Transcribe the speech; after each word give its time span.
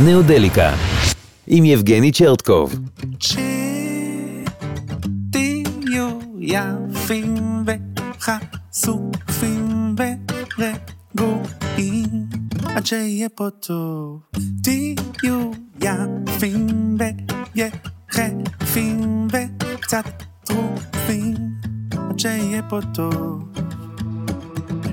נאודליקה. 0.00 0.74
עם 1.46 1.64
יבגני 1.64 2.12
צ'רטקוב. 2.12 2.74
עד 12.74 12.86
שיהיה 12.86 13.28
פה 13.28 13.48
טוב. 13.50 14.20
תהיו 14.62 15.50
יפים 15.80 16.96
ויחפים 17.54 19.28
וקצת 19.32 20.04
טרופים 20.44 21.34
עד 21.92 22.18
שיהיה 22.18 22.62
פה 22.62 22.78
טוב. 22.94 23.52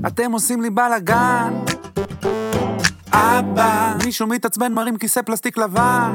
אתם 0.08 0.31
עושים 0.31 0.62
לי 0.62 0.70
בלאגן 0.70 1.54
אבא, 3.12 3.94
מישהו 4.05 4.27
מתעצבן 4.27 4.73
מרים 4.73 4.98
כיסא 4.98 5.22
פלסטיק 5.22 5.58
לבן. 5.58 6.12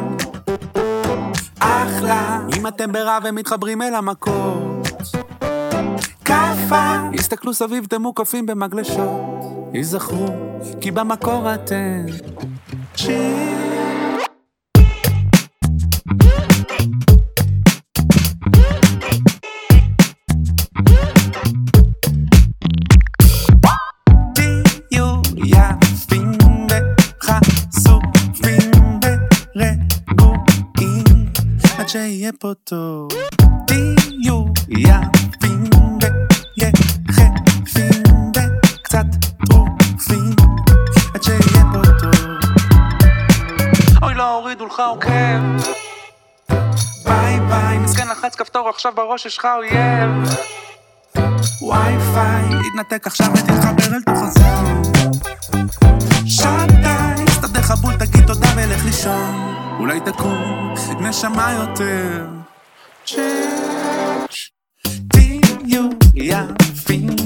אחלה, 1.58 2.38
אם 2.56 2.66
אתם 2.66 2.92
ברע 2.92 3.19
ומתחברים 3.24 3.82
אל 3.82 3.94
המכות. 3.94 4.88
כאפה, 6.24 6.96
הסתכלו 7.14 7.54
סביב, 7.54 7.84
אתם 7.88 8.02
מוקפים 8.02 8.46
במגלשות. 8.46 9.20
היזכרו, 9.72 10.27
כי 10.80 10.91
במקור 10.91 11.54
אתם. 11.54 12.06
צ'יל 12.97 13.63
עד 32.25 32.28
שיהיה 32.28 32.33
פה 32.41 32.53
טוב. 32.64 33.08
תהיו 33.67 34.44
יפים 34.69 35.64
ויחפים 36.58 38.03
וקצת 38.36 39.05
טרופים 39.48 40.34
עד 41.14 41.22
שיהיה 41.22 41.64
פה 41.72 41.83
טוב. 42.00 42.14
אוי 44.03 44.14
לא 44.14 44.34
הורידו 44.34 44.66
לך 44.66 44.81
עוקב 44.81 45.11
ביי 47.05 47.41
ביי 47.48 47.78
מסכן 47.78 48.08
לחץ 48.08 48.34
כפתור 48.34 48.69
עכשיו 48.69 48.92
בראש 48.97 49.27
יש 49.27 49.38
לך 49.38 49.48
אויב 49.56 50.11
ווי 51.62 51.98
פיי, 52.14 52.59
התנתק 52.66 53.06
עכשיו 53.06 53.27
ותתחבר 53.33 53.94
אל 53.97 54.03
תוך 54.03 54.22
הזמן. 54.22 54.83
שעתיים, 56.27 57.28
סתדר 57.31 57.62
חבול, 57.62 57.94
תגיד 57.97 58.27
תודה 58.27 58.48
ולך 58.56 58.84
לישון. 58.84 59.53
אולי 59.78 60.00
תקום, 60.00 60.75
נשמה 61.00 61.53
יותר. 61.53 62.27
צ'אץ' 63.06 64.50
תהיו 65.08 65.88
יפים 66.15 67.23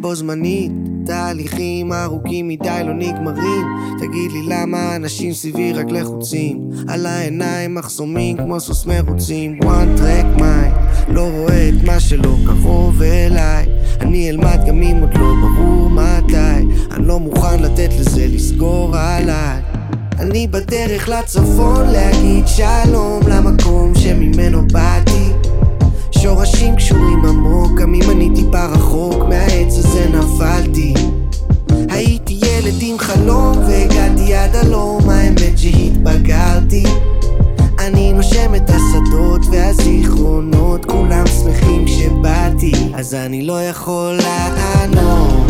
בו 0.00 0.14
זמנית. 0.14 0.72
תהליכים 1.06 1.92
ארוכים 1.92 2.48
מדי 2.48 2.82
לא 2.86 2.94
נגמרים. 2.94 3.66
תגיד 3.98 4.32
לי 4.32 4.42
למה 4.46 4.96
אנשים 4.96 5.32
סביבי 5.32 5.72
רק 5.72 5.86
לחוצים. 5.90 6.70
על 6.88 7.06
העיניים 7.06 7.74
מחסומים 7.74 8.36
כמו 8.36 8.60
סוס 8.60 8.86
מרוצים. 8.86 9.58
one 9.62 10.00
track 10.00 10.40
mind, 10.40 11.08
לא 11.08 11.28
רואה 11.36 11.68
את 11.68 11.84
מה 11.84 12.00
שלא 12.00 12.36
קרוב 12.46 13.02
אליי. 13.02 13.66
אני 14.00 14.30
אלמד 14.30 14.58
גם 14.66 14.82
אם 14.82 14.96
עוד 15.00 15.14
לא 15.14 15.34
ברור 15.40 15.90
מתי. 15.90 16.66
אני 16.90 17.06
לא 17.06 17.20
מוכן 17.20 17.62
לתת 17.62 17.90
לזה 18.00 18.26
לסגור 18.26 18.96
עליי. 18.96 19.60
אני 20.18 20.46
בדרך 20.46 21.08
לצפון 21.08 21.86
להגיד 21.86 22.44
שלום 22.46 23.20
למקום 23.28 23.94
שממנו 23.94 24.62
באתי. 24.72 25.07
שורשים 26.28 26.76
קשורים 26.76 27.24
עמוק, 27.24 27.80
גם 27.80 27.94
אם 27.94 28.10
אני 28.10 28.30
טיפה 28.34 28.66
רחוק 28.66 29.24
מהעץ 29.28 29.78
הזה 29.78 30.06
נפלתי. 30.08 30.94
הייתי 31.88 32.32
ילד 32.32 32.74
עם 32.80 32.98
חלום 32.98 33.58
והגעתי 33.58 34.34
עד 34.34 34.56
הלום, 34.56 35.10
האמת 35.10 35.58
שהתבגרתי. 35.58 36.84
אני 37.78 38.12
נושם 38.12 38.54
את 38.54 38.70
השדות 38.70 39.40
והזיכרונות, 39.52 40.84
כולם 40.84 41.24
שמחים 41.26 41.84
כשבאתי. 41.86 42.72
אז 42.94 43.14
אני 43.14 43.42
לא 43.42 43.62
יכול 43.62 44.18
לענות, 44.22 45.46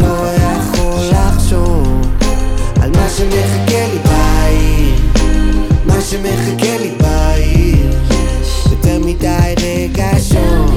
לא 0.00 0.26
יכול 0.36 1.04
לחשוב 1.12 2.06
על 2.82 2.90
מה 2.90 3.08
שמחכה 3.08 3.86
לי 3.92 3.98
בעיר, 4.04 4.94
מה 5.86 6.00
שמחכה 6.00 6.78
לי 6.78 6.90
בעיר. 7.00 8.07
יותר 8.98 9.06
מדי 9.06 9.54
רגשות, 9.58 10.70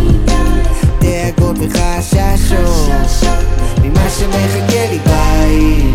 דאגות 1.01 1.55
וחששות. 1.59 2.89
ממה 3.83 4.09
שמחכה 4.09 4.85
לי 4.91 4.99
בעיר, 5.05 5.85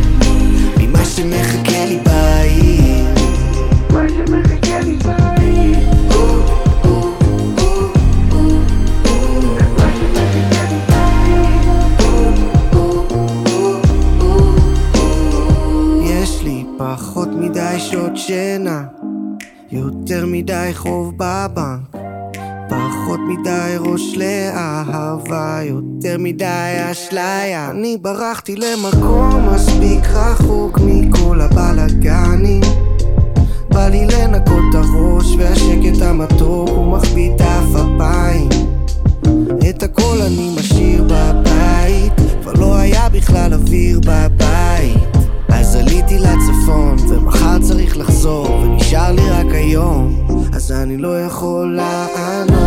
ממה 0.78 1.04
שמחכה 1.04 1.84
לי 1.84 1.98
בעיר. 2.04 3.04
מה 3.90 4.08
שמחכה 4.08 4.80
לי 4.80 4.96
בעיר. 4.96 5.16
פחות 16.78 17.28
מדי 17.28 17.78
שעות 17.78 18.16
שינה. 18.16 18.84
יותר 19.70 20.26
מדי 20.26 20.70
חוב 20.74 21.12
בבנק 21.16 21.85
פחות 23.06 23.20
מדי 23.20 23.76
ראש 23.78 24.16
לאהבה, 24.16 25.58
יותר 25.62 26.16
מדי 26.18 26.76
אשליה. 26.90 27.70
אני 27.70 27.96
ברחתי 28.02 28.56
למקום 28.56 29.48
מספיק 29.54 30.06
רחוק 30.14 30.78
מכל 30.84 31.40
הבלאגנים. 31.40 32.60
בא 33.70 33.88
לי 33.88 34.06
לנקות 34.06 34.64
את 34.70 34.74
הראש 34.74 35.36
והשקט 35.38 36.02
המתוק 36.02 36.68
הוא 36.68 36.86
מחביא 36.86 37.30
את 37.34 37.40
העפפיים. 37.40 38.48
את 39.70 39.82
הכל 39.82 40.16
אני 40.26 40.54
משאיר 40.58 41.02
בבית, 41.02 42.12
כבר 42.42 42.52
לא 42.52 42.76
היה 42.76 43.08
בכלל 43.08 43.54
אוויר 43.54 44.00
בבית. 44.00 45.16
אז 45.48 45.74
עליתי 45.74 46.18
לצפון, 46.18 46.96
ומחר 47.08 47.58
צריך 47.58 47.96
לחזור, 47.96 48.50
ונשאר 48.50 49.12
לי 49.12 49.30
רק 49.30 49.46
היום. 49.50 50.26
אז 50.52 50.72
אני 50.72 50.96
לא 50.96 51.20
יכול 51.20 51.76
לענות, 51.76 52.65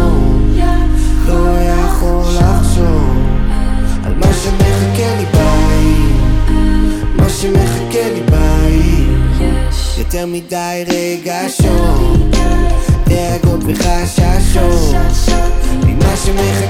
לא 1.39 1.59
יכול 1.61 2.23
לחשוב 2.35 3.17
על 4.05 4.13
מה 4.15 4.33
שמחכה 4.33 5.15
לי 5.17 5.25
בעיר, 5.33 6.17
מה 7.15 7.29
שמחכה 7.29 8.09
לי 8.13 8.21
בעיר. 8.31 9.19
יותר 9.97 10.25
מדי 10.25 10.83
רגשות, 10.87 12.35
דאגות 13.07 13.59
וחששות, 13.67 14.95
ממה 15.83 16.15
שמחכה 16.25 16.68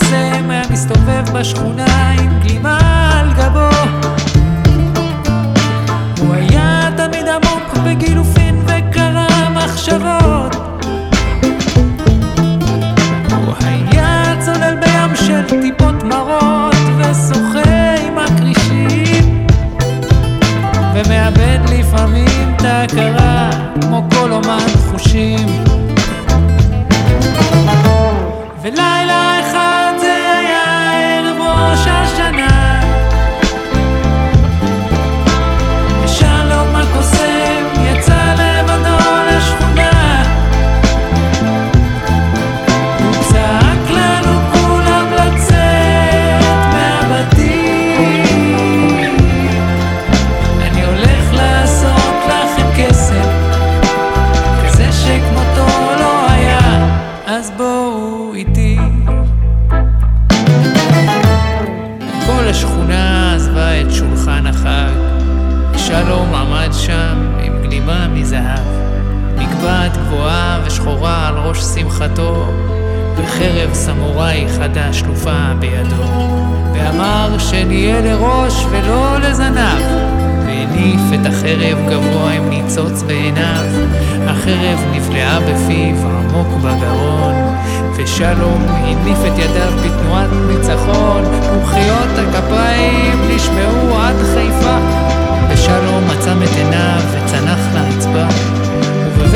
הקוסם 0.00 0.50
היה 0.50 0.62
מסתובב 0.70 1.24
בשכונה. 1.34 1.99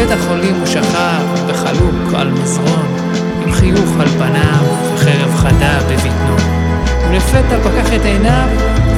בבית 0.05 0.19
החולים 0.19 0.55
הוא 0.55 0.67
שכב, 0.67 1.49
בחלוק 1.49 2.15
על 2.15 2.31
מזרון, 2.31 2.97
עם 3.43 3.53
חיוך 3.53 4.01
על 4.01 4.09
פניו 4.09 4.65
וחרב 4.95 5.35
חדה 5.37 5.79
בבטנו. 5.89 6.37
ולפתע 7.11 7.59
פקח 7.63 7.95
את 7.97 8.05
עיניו 8.05 8.49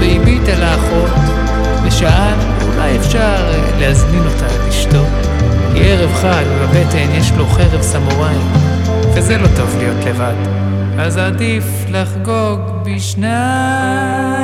והביט 0.01 0.49
אל 0.49 0.63
האחות, 0.63 1.11
ושאל, 1.85 2.35
אולי 2.63 2.97
אפשר 2.97 3.19
אה, 3.19 3.81
להזמין 3.81 4.23
אותה 4.27 4.47
לאשתו. 4.67 5.05
כי 5.73 5.81
ערב 5.83 6.13
חג 6.15 6.45
בבטן 6.63 7.11
יש 7.13 7.33
לו 7.37 7.47
חרב 7.47 7.83
סמוראי, 7.83 8.37
וזה 9.15 9.39
לא 9.39 9.49
טוב 9.57 9.77
להיות 9.79 10.05
לבד, 10.07 10.35
אז 10.99 11.17
עדיף 11.17 11.65
לחגוג 11.89 12.61
בשנת... 12.85 14.36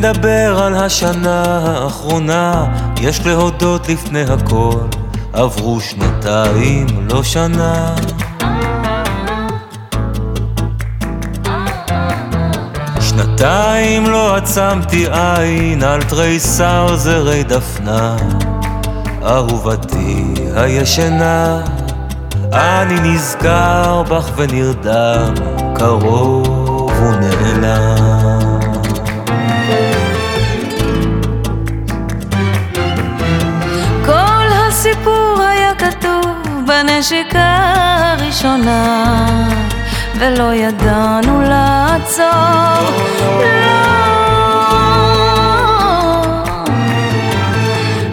לדבר 0.00 0.62
על 0.62 0.74
השנה 0.74 1.44
האחרונה, 1.44 2.66
יש 3.00 3.26
להודות 3.26 3.88
לפני 3.88 4.22
הכל, 4.22 4.80
עברו 5.32 5.80
שנתיים, 5.80 6.86
לא 7.10 7.22
שנה. 7.22 7.94
שנתיים 13.00 14.10
לא 14.10 14.36
עצמתי 14.36 15.06
עין 15.10 15.82
על 15.82 16.02
תריסר 16.02 16.96
זרי 16.96 17.44
דפנה, 17.44 18.16
אהובתי 19.22 20.34
הישנה, 20.56 21.62
אני 22.52 23.14
נזכר 23.14 24.02
בך 24.02 24.30
ונרדם, 24.36 25.34
קרוב 25.74 26.92
ונעלם. 27.00 28.29
בנשיקה 36.70 37.72
הראשונה 38.18 39.48
ולא 40.14 40.54
ידענו 40.54 41.42
לעצור. 41.42 42.26
לא. 43.30 43.80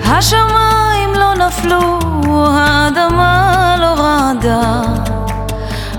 השמיים 0.05 1.13
לא 1.13 1.33
נפלו, 1.33 1.99
האדמה 2.51 3.75
לא 3.79 3.93
רעדה 4.01 4.81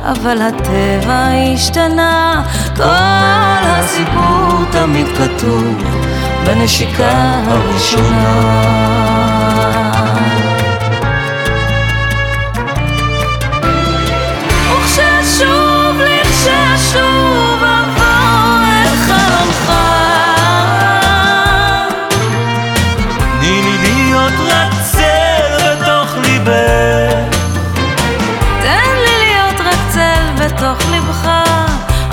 אבל 0.05 0.43
הטבע 0.43 1.29
השתנה, 1.55 2.43
כל 2.77 3.63
הסיפור 3.63 4.65
תמיד 4.71 5.07
כתוב 5.07 5.83
בנשיקה 6.45 7.41
הראשונה. 7.47 8.99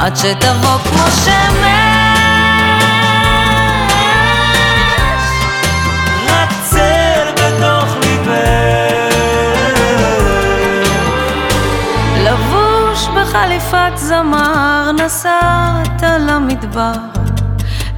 עד 0.06 0.16
שתבוא 0.16 0.78
כמו 0.84 1.08
שמש. 1.26 2.06
צל 6.70 7.32
בתוך 7.34 7.96
ליבך. 8.02 9.16
לבוש 12.18 13.08
בחליפת 13.08 13.92
זמר, 13.96 14.92
נסעת 14.92 16.04
למדבר, 16.20 16.94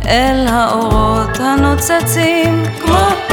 אל 0.05 0.45
האורות 0.49 1.39
הנוצצים 1.39 2.63
כמו 2.85 3.26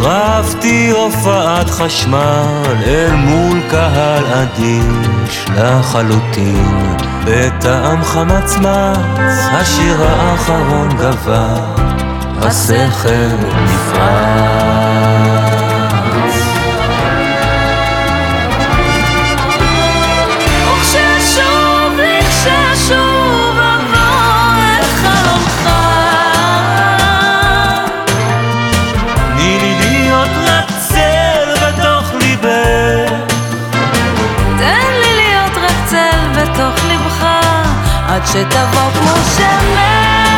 נשרפתי 0.00 0.90
הופעת 0.90 1.70
חשמל 1.70 2.74
אל 2.86 3.14
מול 3.14 3.60
קהל 3.70 4.24
אדיש 4.26 5.44
לחלוטין. 5.56 6.96
בטעם 7.24 8.04
חמצמץ 8.04 9.38
השיר 9.52 10.02
האחרון 10.02 10.88
גבה 10.88 11.54
השכל 12.42 13.36
נפרץ 13.64 14.99
עד 38.20 38.26
שתבוא 38.26 38.90
כמו 38.94 39.16
שמש. 39.36 40.29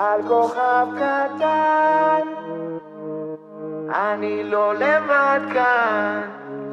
על 0.00 0.20
כוכב 0.28 0.86
קטן. 0.96 2.26
אני 3.94 4.42
לא 4.44 4.74
לבד 4.74 5.40
כאן, 5.54 6.20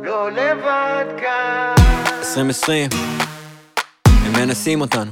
לא 0.04 0.32
לבד 0.32 1.06
כאן. 1.22 1.76
2020, 2.20 2.90
הם 4.08 4.34
מנסים 4.34 4.82
אותנו. 4.82 5.12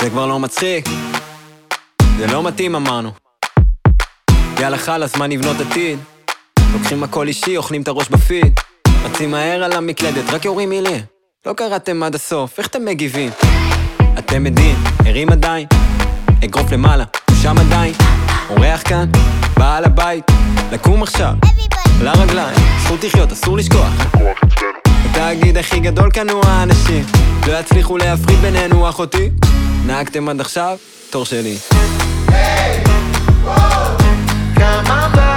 זה 0.00 0.10
כבר 0.10 0.26
לא 0.26 0.38
מצחיק, 0.38 0.84
זה 2.16 2.26
לא 2.26 2.42
מתאים 2.42 2.74
אמרנו. 2.74 3.10
יאללה 4.60 4.78
חלאס, 4.78 5.16
מה 5.16 5.26
נבנות 5.26 5.56
עתיד? 5.70 5.98
לוקחים 6.72 7.02
הכל 7.02 7.28
אישי, 7.28 7.56
אוכלים 7.56 7.82
את 7.82 7.88
הראש 7.88 8.08
בפיד. 8.08 8.60
רצים 9.04 9.30
מהר 9.30 9.64
על 9.64 9.72
המקלדת, 9.72 10.30
רק 10.30 10.44
יורים 10.44 10.68
מילים. 10.68 11.00
לא 11.46 11.52
קראתם 11.52 12.02
עד 12.02 12.14
הסוף, 12.14 12.58
איך 12.58 12.66
אתם 12.66 12.84
מגיבים? 12.84 13.30
אתם 14.18 14.46
עדים, 14.46 14.76
ערים 15.06 15.32
עדיין, 15.32 15.66
אגרוף 16.44 16.72
למעלה, 16.72 17.04
הוא 17.28 17.36
שם 17.42 17.58
עדיין, 17.58 17.94
אורח 18.50 18.82
כאן, 18.84 19.08
בעל 19.56 19.84
הבית, 19.84 20.24
לקום 20.72 21.02
עכשיו, 21.02 21.32
לרגליים, 22.02 22.56
זכות 22.84 23.04
לחיות, 23.04 23.32
אסור 23.32 23.56
לשכוח. 23.56 23.92
התאגיד 25.04 25.56
הכי 25.56 25.80
גדול 25.80 26.10
כאן 26.10 26.30
הוא 26.30 26.44
האנשים, 26.46 27.04
לא 27.46 27.52
יצליחו 27.52 27.98
להפריד 27.98 28.38
בינינו 28.38 28.88
אחותי, 28.88 29.30
נהגתם 29.86 30.28
עד 30.28 30.40
עכשיו, 30.40 30.76
תור 31.10 31.24
שלי. 31.24 31.56
היי, 32.28 32.84
וואו, 33.42 33.96
כמה 34.56 35.33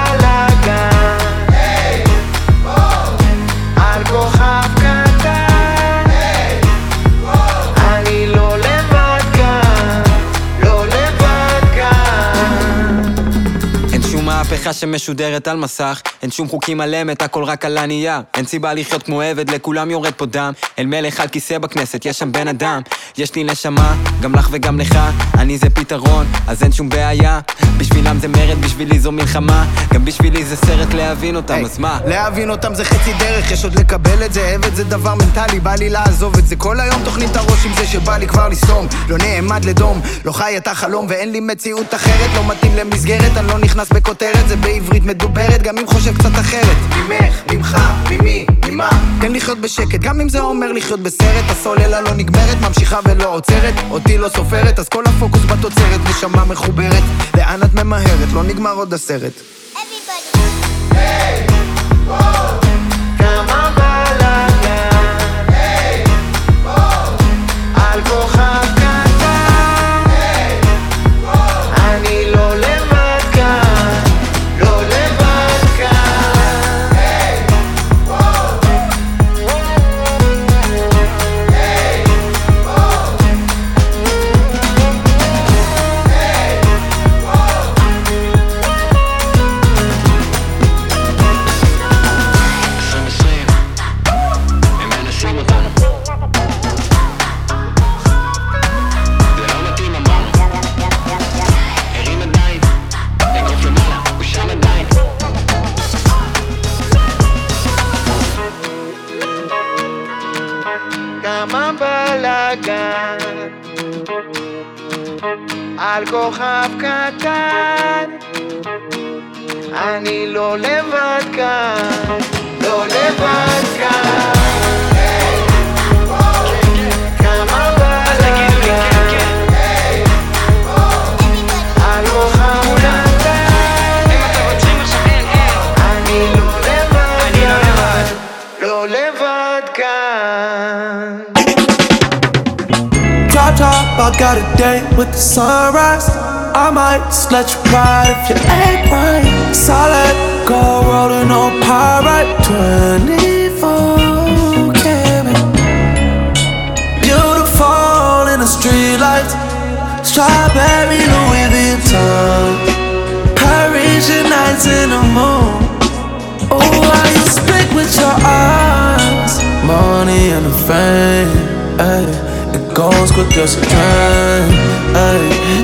מהפכה 14.58 14.74
שמשודרת 14.74 15.48
על 15.48 15.58
מסך. 15.58 16.02
אין 16.22 16.32
שום 16.32 16.48
חוקים 16.48 16.82
על 16.82 16.96
אמת, 16.96 17.22
הכל 17.22 17.44
רק 17.44 17.66
על 17.66 17.78
הנייר. 17.78 18.22
אין 18.38 18.46
סיבה 18.46 18.74
לחיות 18.74 19.04
כמו 19.04 19.22
עבד, 19.22 19.50
לכולם 19.50 19.92
יורד 19.92 20.14
פה 20.14 20.26
דם. 20.26 20.52
אל 20.80 20.86
מלך 20.86 21.20
על 21.20 21.28
כיסא 21.28 21.58
בכנסת, 21.58 22.06
יש 22.06 22.20
שם 22.20 22.32
בן 22.32 22.48
אדם. 22.48 22.82
יש 23.18 23.36
לי 23.36 23.44
נשמה, 23.44 23.96
גם 24.22 24.36
לך 24.36 24.50
וגם 24.52 24.80
לך 24.80 25.00
אני 25.38 25.58
זה 25.58 25.70
פתרון, 25.70 26.26
אז 26.48 26.64
אין 26.64 26.72
שום 26.72 26.90
בעיה. 26.90 27.40
בשבילם 27.78 28.20
זה 28.20 28.28
מרד, 28.28 28.62
בשבילי 28.62 29.00
זו 29.00 29.12
מלחמה. 29.12 29.66
גם 29.94 30.06
בשבילי 30.06 30.46
זה 30.46 30.56
סרט 30.56 30.94
להבין 30.94 31.36
אותם, 31.36 31.66
אז 31.66 31.80
מה? 31.80 32.00
להבין 32.06 32.50
אותם 32.50 32.76
זה 32.76 32.86
חצי 32.86 33.14
דרך, 33.14 33.52
יש 33.52 33.64
עוד 33.64 33.80
לקבל 33.80 34.26
את 34.26 34.34
זה, 34.34 34.48
עבד 34.48 34.76
זה 34.76 34.84
דבר 34.84 35.16
מנטלי, 35.16 35.60
בא 35.60 35.76
לי 35.76 35.90
לעזוב 35.90 36.38
את 36.38 36.48
זה. 36.48 36.56
כל 36.56 36.80
היום 36.80 37.02
טוחנים 37.06 37.30
את 37.30 37.36
הראש 37.36 37.66
עם 37.66 37.74
זה 37.74 37.88
שבא 37.88 38.18
לי 38.18 38.28
כבר 38.28 38.48
לסתום. 38.50 38.88
לא 39.10 39.18
נעמד 39.18 39.66
לדום, 39.66 40.02
לא 40.26 40.32
חי 40.32 40.58
את 40.58 40.68
החלום 40.68 41.06
ואין 41.10 41.32
לי 41.32 41.40
מציאות 41.40 41.94
אחרת. 41.94 42.30
לא 42.36 42.48
מתאים 42.48 42.76
למסגרת, 42.76 43.38
אני 43.38 43.48
לא 43.48 43.58
נכנס 43.58 43.90
בכותרת 43.90 44.47
זה 44.48 44.56
בעברית 44.56 45.04
מדוברת, 45.04 45.62
גם 45.62 45.78
אם 45.78 45.88
חושב 45.88 46.18
קצת 46.18 46.40
אחרת. 46.40 46.78
ממך, 46.96 47.42
ממך, 47.54 47.78
ממי, 48.10 48.46
ממה? 48.68 48.90
תן 49.22 49.32
לחיות 49.32 49.58
בשקט, 49.62 50.00
גם 50.00 50.22
אם 50.22 50.30
זה 50.30 50.40
אומר 50.40 50.72
לחיות 50.72 51.00
בסרט. 51.00 51.46
הסוללה 51.50 52.02
לא 52.02 52.14
נגמרת, 52.14 52.58
ממשיכה 52.62 53.00
ולא 53.04 53.36
עוצרת. 53.36 53.74
אותי 53.92 54.18
לא 54.18 54.30
סופרת, 54.30 54.80
אז 54.80 54.90
כל 54.90 55.04
הפוקוס 55.06 55.42
בתוצרת 55.46 56.00
נשמה 56.10 56.46
מחוברת. 56.46 57.04
לאן 57.38 57.64
את 57.64 57.74
ממהרת, 57.74 58.34
לא 58.34 58.44
נגמר 58.44 58.74
עוד 58.74 58.94
הסרט 58.94 59.34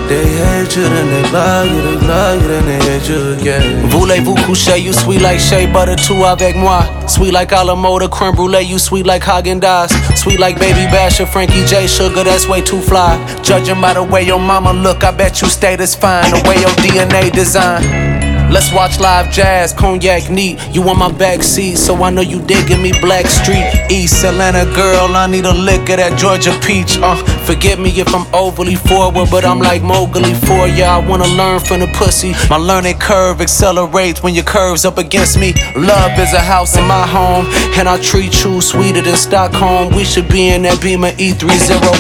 they 0.07 0.25
hate 0.25 0.75
you, 0.75 0.83
then 0.83 1.07
they 1.09 1.31
love 1.31 1.67
you, 1.67 1.81
they 1.81 2.07
love 2.07 2.41
you, 2.41 2.47
then 2.47 2.65
they 2.65 2.79
hate 2.85 3.09
you 3.09 3.33
again. 3.33 3.89
Voulez-vous 3.89 4.35
coucher, 4.45 4.77
you 4.77 4.93
sweet 4.93 5.21
like 5.21 5.39
shea 5.39 5.65
butter, 5.65 5.95
tout 5.95 6.23
avec 6.25 6.55
moi. 6.55 6.83
Sweet 7.07 7.31
like 7.33 7.51
Alamo, 7.51 7.99
the 7.99 8.07
creme 8.07 8.35
brulee, 8.35 8.61
you 8.61 8.79
sweet 8.79 9.05
like 9.05 9.23
Haagen 9.23 9.59
Dazs. 9.59 9.91
Sweet 10.17 10.39
like 10.39 10.59
Baby 10.59 10.85
Basher, 10.91 11.25
Frankie 11.25 11.65
J. 11.65 11.87
Sugar, 11.87 12.23
that's 12.23 12.47
way 12.47 12.61
too 12.61 12.81
fly. 12.81 13.17
Judging 13.41 13.81
by 13.81 13.93
the 13.93 14.03
way 14.03 14.23
your 14.23 14.39
mama 14.39 14.73
look, 14.73 15.03
I 15.03 15.11
bet 15.11 15.41
you 15.41 15.47
status 15.49 15.95
fine. 15.95 16.29
The 16.31 16.41
way 16.47 16.59
your 16.59 16.71
DNA 16.81 17.31
design. 17.31 18.12
Let's 18.53 18.71
watch 18.71 18.99
live 18.99 19.31
jazz, 19.31 19.73
cognac 19.73 20.29
neat. 20.29 20.59
You 20.75 20.87
on 20.87 20.99
my 20.99 21.11
back 21.11 21.41
seat, 21.41 21.75
so 21.75 22.03
I 22.03 22.11
know 22.11 22.21
you 22.21 22.39
digging 22.39 22.83
me. 22.83 22.91
Black 23.01 23.25
Street, 23.25 23.65
East 23.89 24.23
Atlanta 24.23 24.71
girl, 24.75 25.15
I 25.15 25.25
need 25.25 25.45
a 25.45 25.51
lick 25.51 25.89
of 25.89 25.97
that 25.97 26.19
Georgia 26.19 26.53
peach. 26.61 26.99
Uh, 27.01 27.15
forgive 27.47 27.79
me 27.79 27.89
if 27.99 28.13
I'm 28.13 28.27
overly 28.31 28.75
forward, 28.75 29.29
but 29.31 29.43
I'm 29.43 29.57
like 29.57 29.81
Mowgli 29.81 30.35
for 30.45 30.67
ya. 30.67 30.99
I 30.99 31.07
wanna 31.09 31.25
learn 31.29 31.61
from 31.61 31.79
the 31.79 31.87
pussy. 31.97 32.33
My 32.47 32.57
learning 32.57 32.99
curve 32.99 33.41
accelerates 33.41 34.21
when 34.21 34.35
your 34.35 34.45
curves 34.45 34.85
up 34.85 34.99
against 34.99 35.39
me. 35.39 35.55
Love 35.75 36.19
is 36.19 36.31
a 36.33 36.39
house 36.39 36.77
in 36.77 36.85
my 36.85 37.07
home, 37.07 37.47
and 37.75 37.89
I 37.89 37.99
treat 38.03 38.43
you 38.43 38.61
sweeter 38.61 39.01
than 39.01 39.17
Stockholm. 39.17 39.95
We 39.95 40.05
should 40.05 40.29
be 40.29 40.49
in 40.49 40.61
that 40.61 40.79
Beamer 40.79 41.13
E30 41.17 41.49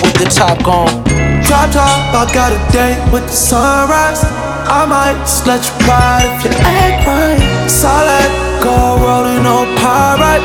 with 0.03 0.17
the 0.21 0.29
top 0.29 0.63
gone. 0.63 1.03
Drop 1.49 1.71
top, 1.73 2.13
I 2.13 2.31
got 2.31 2.53
a 2.53 2.71
date 2.71 3.11
with 3.11 3.25
the 3.25 3.33
sunrise. 3.33 4.52
I 4.65 4.85
might 4.85 5.19
let 5.45 5.61
you 5.65 5.75
ride 5.87 6.39
if 6.39 6.43
you 6.45 6.51
ain't 6.55 7.05
right. 7.05 7.69
Solid 7.69 8.31
gold 8.63 9.01
rolling 9.01 9.45
on 9.45 9.67
pyrite 9.75 10.43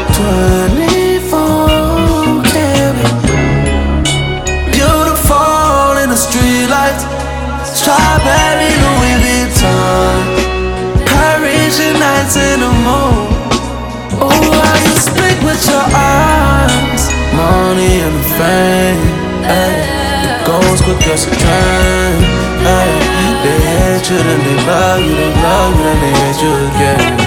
24 1.30 2.42
karat. 2.50 3.14
Beautiful 4.74 6.02
in 6.02 6.10
the 6.10 6.18
streetlights. 6.18 7.06
Strawberry 7.62 8.72
Louis 8.84 9.16
Vuitton. 9.22 10.22
Parisian 11.06 11.94
nights 11.98 12.36
in 12.36 12.60
the 12.60 12.72
moon. 12.86 13.26
Oh, 14.18 14.34
how 14.34 14.78
you 14.82 14.94
speak 14.98 15.38
with 15.46 15.62
your 15.70 15.86
eyes. 15.94 17.02
Money 17.34 18.02
and 18.02 18.18
fame. 18.34 19.00
Ay, 19.46 19.86
it 20.26 20.46
goes 20.46 20.80
quick 20.82 21.06
as 21.06 21.26
a 21.26 21.30
train. 21.36 22.37
Ay, 23.98 24.04
they 24.04 24.06
hate 24.06 24.10
you, 24.10 24.22
then 24.22 24.40
they 24.44 24.66
love 24.66 25.00
you, 25.00 25.14
they 25.14 25.42
love 25.42 25.76
you, 25.76 25.82
then 25.82 26.00
they 26.00 26.18
hate 26.20 26.42
you 26.42 26.52
again. 26.68 27.17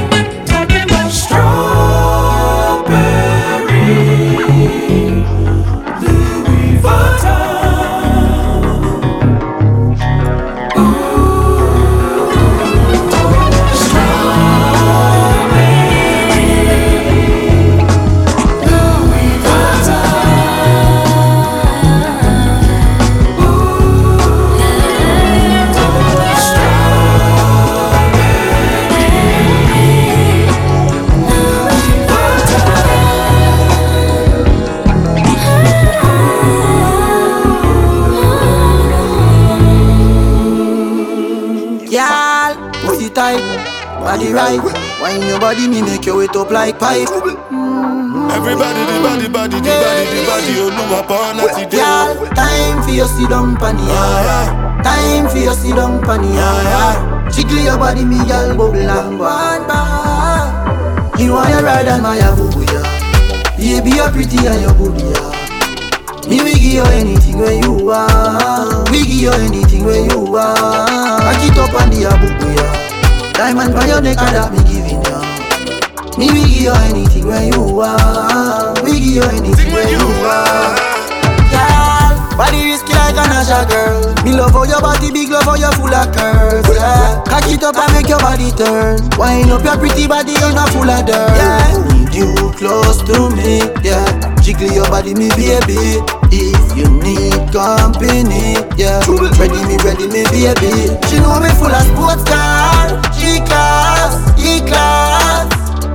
Body 44.34 44.60
right. 44.60 45.02
Wine 45.02 45.28
your 45.28 45.40
body, 45.40 45.68
me 45.68 45.82
make 45.82 46.06
you 46.06 46.18
wet 46.18 46.36
up 46.36 46.52
like 46.52 46.80
pipe. 46.80 47.08
Mm. 47.08 48.32
Everybody, 48.32 48.80
the 48.80 49.00
body, 49.04 49.28
body, 49.28 49.58
the 49.60 49.70
body, 49.70 50.06
the 50.08 50.26
body, 50.28 50.52
you 50.54 50.70
know 50.72 51.00
upon 51.00 51.40
us 51.40 51.56
today. 51.56 51.78
Y'all, 51.78 52.28
time 52.34 52.84
for 52.84 52.92
you 52.92 53.06
sit 53.06 53.30
down 53.30 53.56
pon 53.58 53.76
the. 53.76 53.88
Time 54.84 55.30
for 55.30 55.38
you 55.38 55.54
sit 55.54 55.76
down 55.76 56.02
pon 56.02 56.22
the. 56.22 57.32
Jiggle 57.32 57.60
your 57.60 57.78
body, 57.78 58.04
me 58.06 58.18
girl, 58.28 58.56
bubble 58.56 58.78
and 58.78 59.20
one 59.20 59.68
bar. 59.68 61.18
Me 61.18 61.30
want 61.30 61.50
you 61.50 61.60
ride 61.60 61.88
on 61.88 62.02
my 62.02 62.18
abubu, 62.18 62.66
yeah. 62.72 63.58
Baby, 63.58 63.96
you're 63.98 64.10
pretty 64.12 64.38
and 64.48 64.62
you're 64.62 64.74
good, 64.74 65.00
yeah. 65.02 65.30
Me 66.28 66.42
we 66.44 66.54
give 66.54 66.74
you 66.74 66.84
anything 66.84 67.38
when 67.38 67.62
you 67.64 67.86
want. 67.86 68.90
We 68.92 69.04
give 69.06 69.22
you 69.22 69.32
anything 69.32 69.84
when 69.86 70.10
you 70.10 70.20
want. 70.20 70.58
Back 70.58 71.44
it 71.44 71.58
up 71.58 71.74
on 71.82 71.90
the 71.90 72.08
abubu, 72.10 72.56
yeah. 72.56 72.81
Diamond 73.42 73.74
by 73.74 73.88
your 73.90 74.02
neck, 74.06 74.22
that 74.22 74.54
me 74.54 74.62
giving 74.70 75.02
ya. 75.02 75.18
Me 76.14 76.30
we 76.30 76.46
give 76.46 76.70
you 76.70 76.74
anything 76.86 77.26
when 77.26 77.50
you 77.50 77.74
want. 77.74 78.78
We 78.86 79.02
give 79.02 79.18
you 79.18 79.26
anything 79.34 79.74
when 79.74 79.90
you 79.90 80.06
want. 80.22 80.78
Girl, 81.50 82.38
body 82.38 82.70
risky 82.70 82.94
like 82.94 83.18
a 83.18 83.26
Nasha 83.26 83.66
girl. 83.66 84.14
Me 84.22 84.38
love 84.38 84.54
how 84.54 84.70
your 84.70 84.78
body 84.78 85.10
big, 85.10 85.34
love 85.34 85.50
how 85.50 85.58
you 85.58 85.74
full 85.74 85.90
of 85.90 86.14
curves. 86.14 86.70
Yeah, 86.70 87.18
cock 87.26 87.50
it 87.50 87.66
up 87.66 87.82
and 87.82 87.90
make 87.98 88.06
your 88.06 88.22
body 88.22 88.54
turn. 88.54 89.02
Wind 89.18 89.50
up 89.50 89.66
your 89.66 89.74
pretty 89.82 90.06
body, 90.06 90.38
you're 90.38 90.54
not 90.54 90.70
full 90.70 90.86
of 90.86 91.02
dirt. 91.02 91.34
Yeah, 91.34 91.82
need 91.98 92.14
you 92.14 92.30
close 92.62 93.02
to 93.10 93.34
me. 93.34 93.66
Yeah, 93.82 94.06
jiggle 94.46 94.70
your 94.70 94.86
body, 94.94 95.18
me 95.18 95.34
baby. 95.34 95.98
If 96.30 96.78
you 96.78 96.88
need 97.02 97.42
company, 97.50 98.56
yeah, 98.78 99.02
ready 99.36 99.66
me, 99.66 99.76
ready 99.82 100.08
me, 100.08 100.24
baby. 100.30 100.94
She 101.10 101.18
know 101.20 101.42
me 101.42 101.50
full 101.60 101.74
of 101.74 101.84
sports 101.90 102.24
car, 102.24 103.02
G 103.32 103.40
class, 103.48 104.20
E 104.44 104.60
class. 104.68 105.48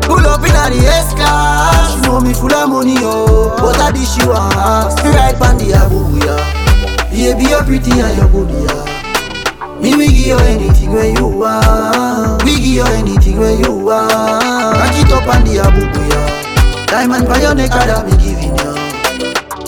Pull 0.08 0.24
up 0.24 0.40
in 0.40 0.56
the 0.72 0.80
S 0.88 1.12
class. 1.12 1.92
She 1.92 2.00
know 2.00 2.18
me 2.18 2.32
full 2.32 2.48
of 2.48 2.70
money, 2.70 2.96
oh, 3.00 3.52
but 3.60 3.76
I 3.76 3.92
dish 3.92 4.16
you 4.16 4.32
ask. 4.32 5.04
Me 5.04 5.10
ride 5.10 5.36
on 5.44 5.58
the 5.60 5.76
abubu, 5.76 6.16
yeah. 6.24 7.12
Baby, 7.12 7.50
you're 7.50 7.62
pretty 7.62 7.92
and 8.00 8.16
you're 8.16 8.30
good, 8.32 8.48
yeah. 8.56 9.80
Me 9.82 9.94
we 9.94 10.06
give 10.08 10.32
you 10.32 10.38
anything 10.48 10.92
when 10.92 11.14
you 11.14 11.28
want. 11.28 12.42
We 12.42 12.56
give 12.56 12.80
you 12.80 12.84
anything 12.96 13.36
when 13.36 13.60
you 13.60 13.84
want. 13.84 14.80
Back 14.80 14.96
it 14.96 15.12
up 15.12 15.28
on 15.28 15.44
the 15.44 15.60
abubu, 15.60 16.00
yeah. 16.08 16.86
Diamond 16.86 17.28
by 17.28 17.42
your 17.42 17.54
neck, 17.54 17.70
I'll 17.72 18.02
be 18.02 18.16
giving 18.16 18.56
you 18.56 18.72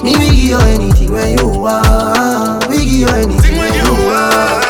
Me 0.03 0.17
we 0.17 0.25
give 0.33 0.57
you 0.57 0.59
anything 0.73 1.13
when 1.13 1.37
you 1.37 1.49
want. 1.49 2.67
We 2.71 2.79
give 2.79 2.93
you 3.05 3.09
anything 3.09 3.59
when 3.59 3.75
you 3.75 3.93
want. 4.09 4.68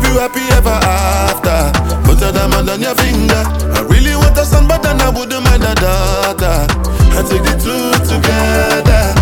The 0.00 0.06
to 0.06 0.08
give 0.08 0.12
you 0.12 0.20
happy 0.20 0.44
ever 0.56 0.78
after. 0.80 1.60
Put 2.04 2.22
a 2.22 2.32
diamond 2.32 2.70
on 2.70 2.80
your 2.80 2.94
finger. 2.94 3.42
I 3.76 3.84
really 3.88 4.16
want 4.16 4.36
a 4.38 4.44
son, 4.44 4.66
but 4.68 4.82
then 4.82 5.00
I 5.00 5.10
wouldn't 5.10 5.44
mind 5.44 5.62
a 5.62 5.74
daughter. 5.74 6.56
I 7.12 7.20
take 7.28 7.44
the 7.44 7.56
two 7.60 7.92
together. 8.08 9.12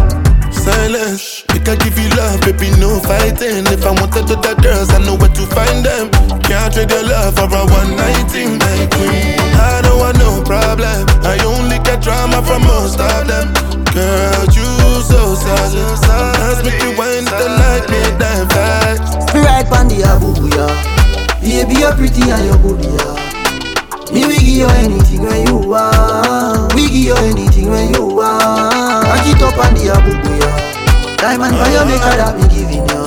Silence, 0.52 1.44
we 1.52 1.60
can 1.60 1.78
give 1.78 1.98
you 1.98 2.08
love, 2.14 2.40
baby, 2.42 2.70
no 2.78 3.00
fighting. 3.00 3.66
If 3.66 3.84
I 3.86 3.90
wanted 3.90 4.30
other 4.30 4.54
girls, 4.62 4.90
I 4.90 4.98
know 5.02 5.16
where 5.16 5.32
to 5.32 5.44
find 5.50 5.84
them. 5.84 6.10
Can't 6.46 6.72
trade 6.72 6.90
your 6.90 7.04
love 7.04 7.34
for 7.34 7.48
a 7.50 7.62
one 7.66 7.96
night 7.96 8.30
thing, 8.30 8.58
my 8.58 8.86
queen. 8.92 9.38
I 9.58 9.82
don't 9.82 9.98
want 9.98 10.18
no 10.18 10.42
problem. 10.44 11.06
I 11.26 11.38
only 11.44 11.78
get 11.82 12.02
drama 12.02 12.42
from 12.42 12.62
most 12.62 13.00
of 13.00 13.26
them. 13.26 13.77
Girl, 13.98 14.46
you 14.54 14.62
so 15.02 15.34
solid. 15.34 15.98
Ask 16.06 16.62
me 16.62 16.70
to 16.70 16.94
wind 16.94 17.26
the 17.26 17.48
light, 17.58 17.82
me 17.90 17.98
damn 18.14 18.46
fast. 18.46 19.34
Ride 19.34 19.66
on 19.74 19.88
the 19.90 20.06
abubu, 20.06 20.46
yeah. 20.54 20.70
Baby, 21.42 21.80
you're 21.80 21.92
pretty 21.98 22.22
and 22.30 22.46
you're 22.46 22.58
good, 22.62 22.78
yeah. 22.86 24.14
Me 24.14 24.22
we 24.24 24.38
give 24.38 24.62
you 24.62 24.66
anything 24.78 25.22
when 25.22 25.44
you 25.48 25.58
want. 25.66 26.72
We 26.76 26.82
give 26.86 27.10
you 27.10 27.14
anything 27.26 27.70
when 27.70 27.92
you 27.92 28.06
want. 28.06 29.02
Back 29.10 29.26
it 29.26 29.42
up 29.42 29.58
on 29.58 29.74
the 29.74 29.90
abubu, 29.90 30.30
yeah. 30.46 31.16
Diamond 31.16 31.58
by 31.58 31.66
your 31.72 31.84
neck, 31.84 31.98
that 31.98 32.38
me 32.38 32.46
giving 32.54 32.86
ya. 32.86 33.02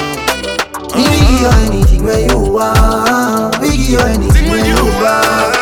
Me 0.91 1.07
we 1.07 1.19
give 1.23 1.39
you 1.39 1.51
anything 1.71 2.03
when 2.03 2.29
you 2.29 2.51
want. 2.51 3.57
We 3.61 3.77
give 3.77 3.95
you 3.95 3.99
anything 4.11 4.51
when 4.51 4.65
you 4.65 4.83
want. 4.99 5.60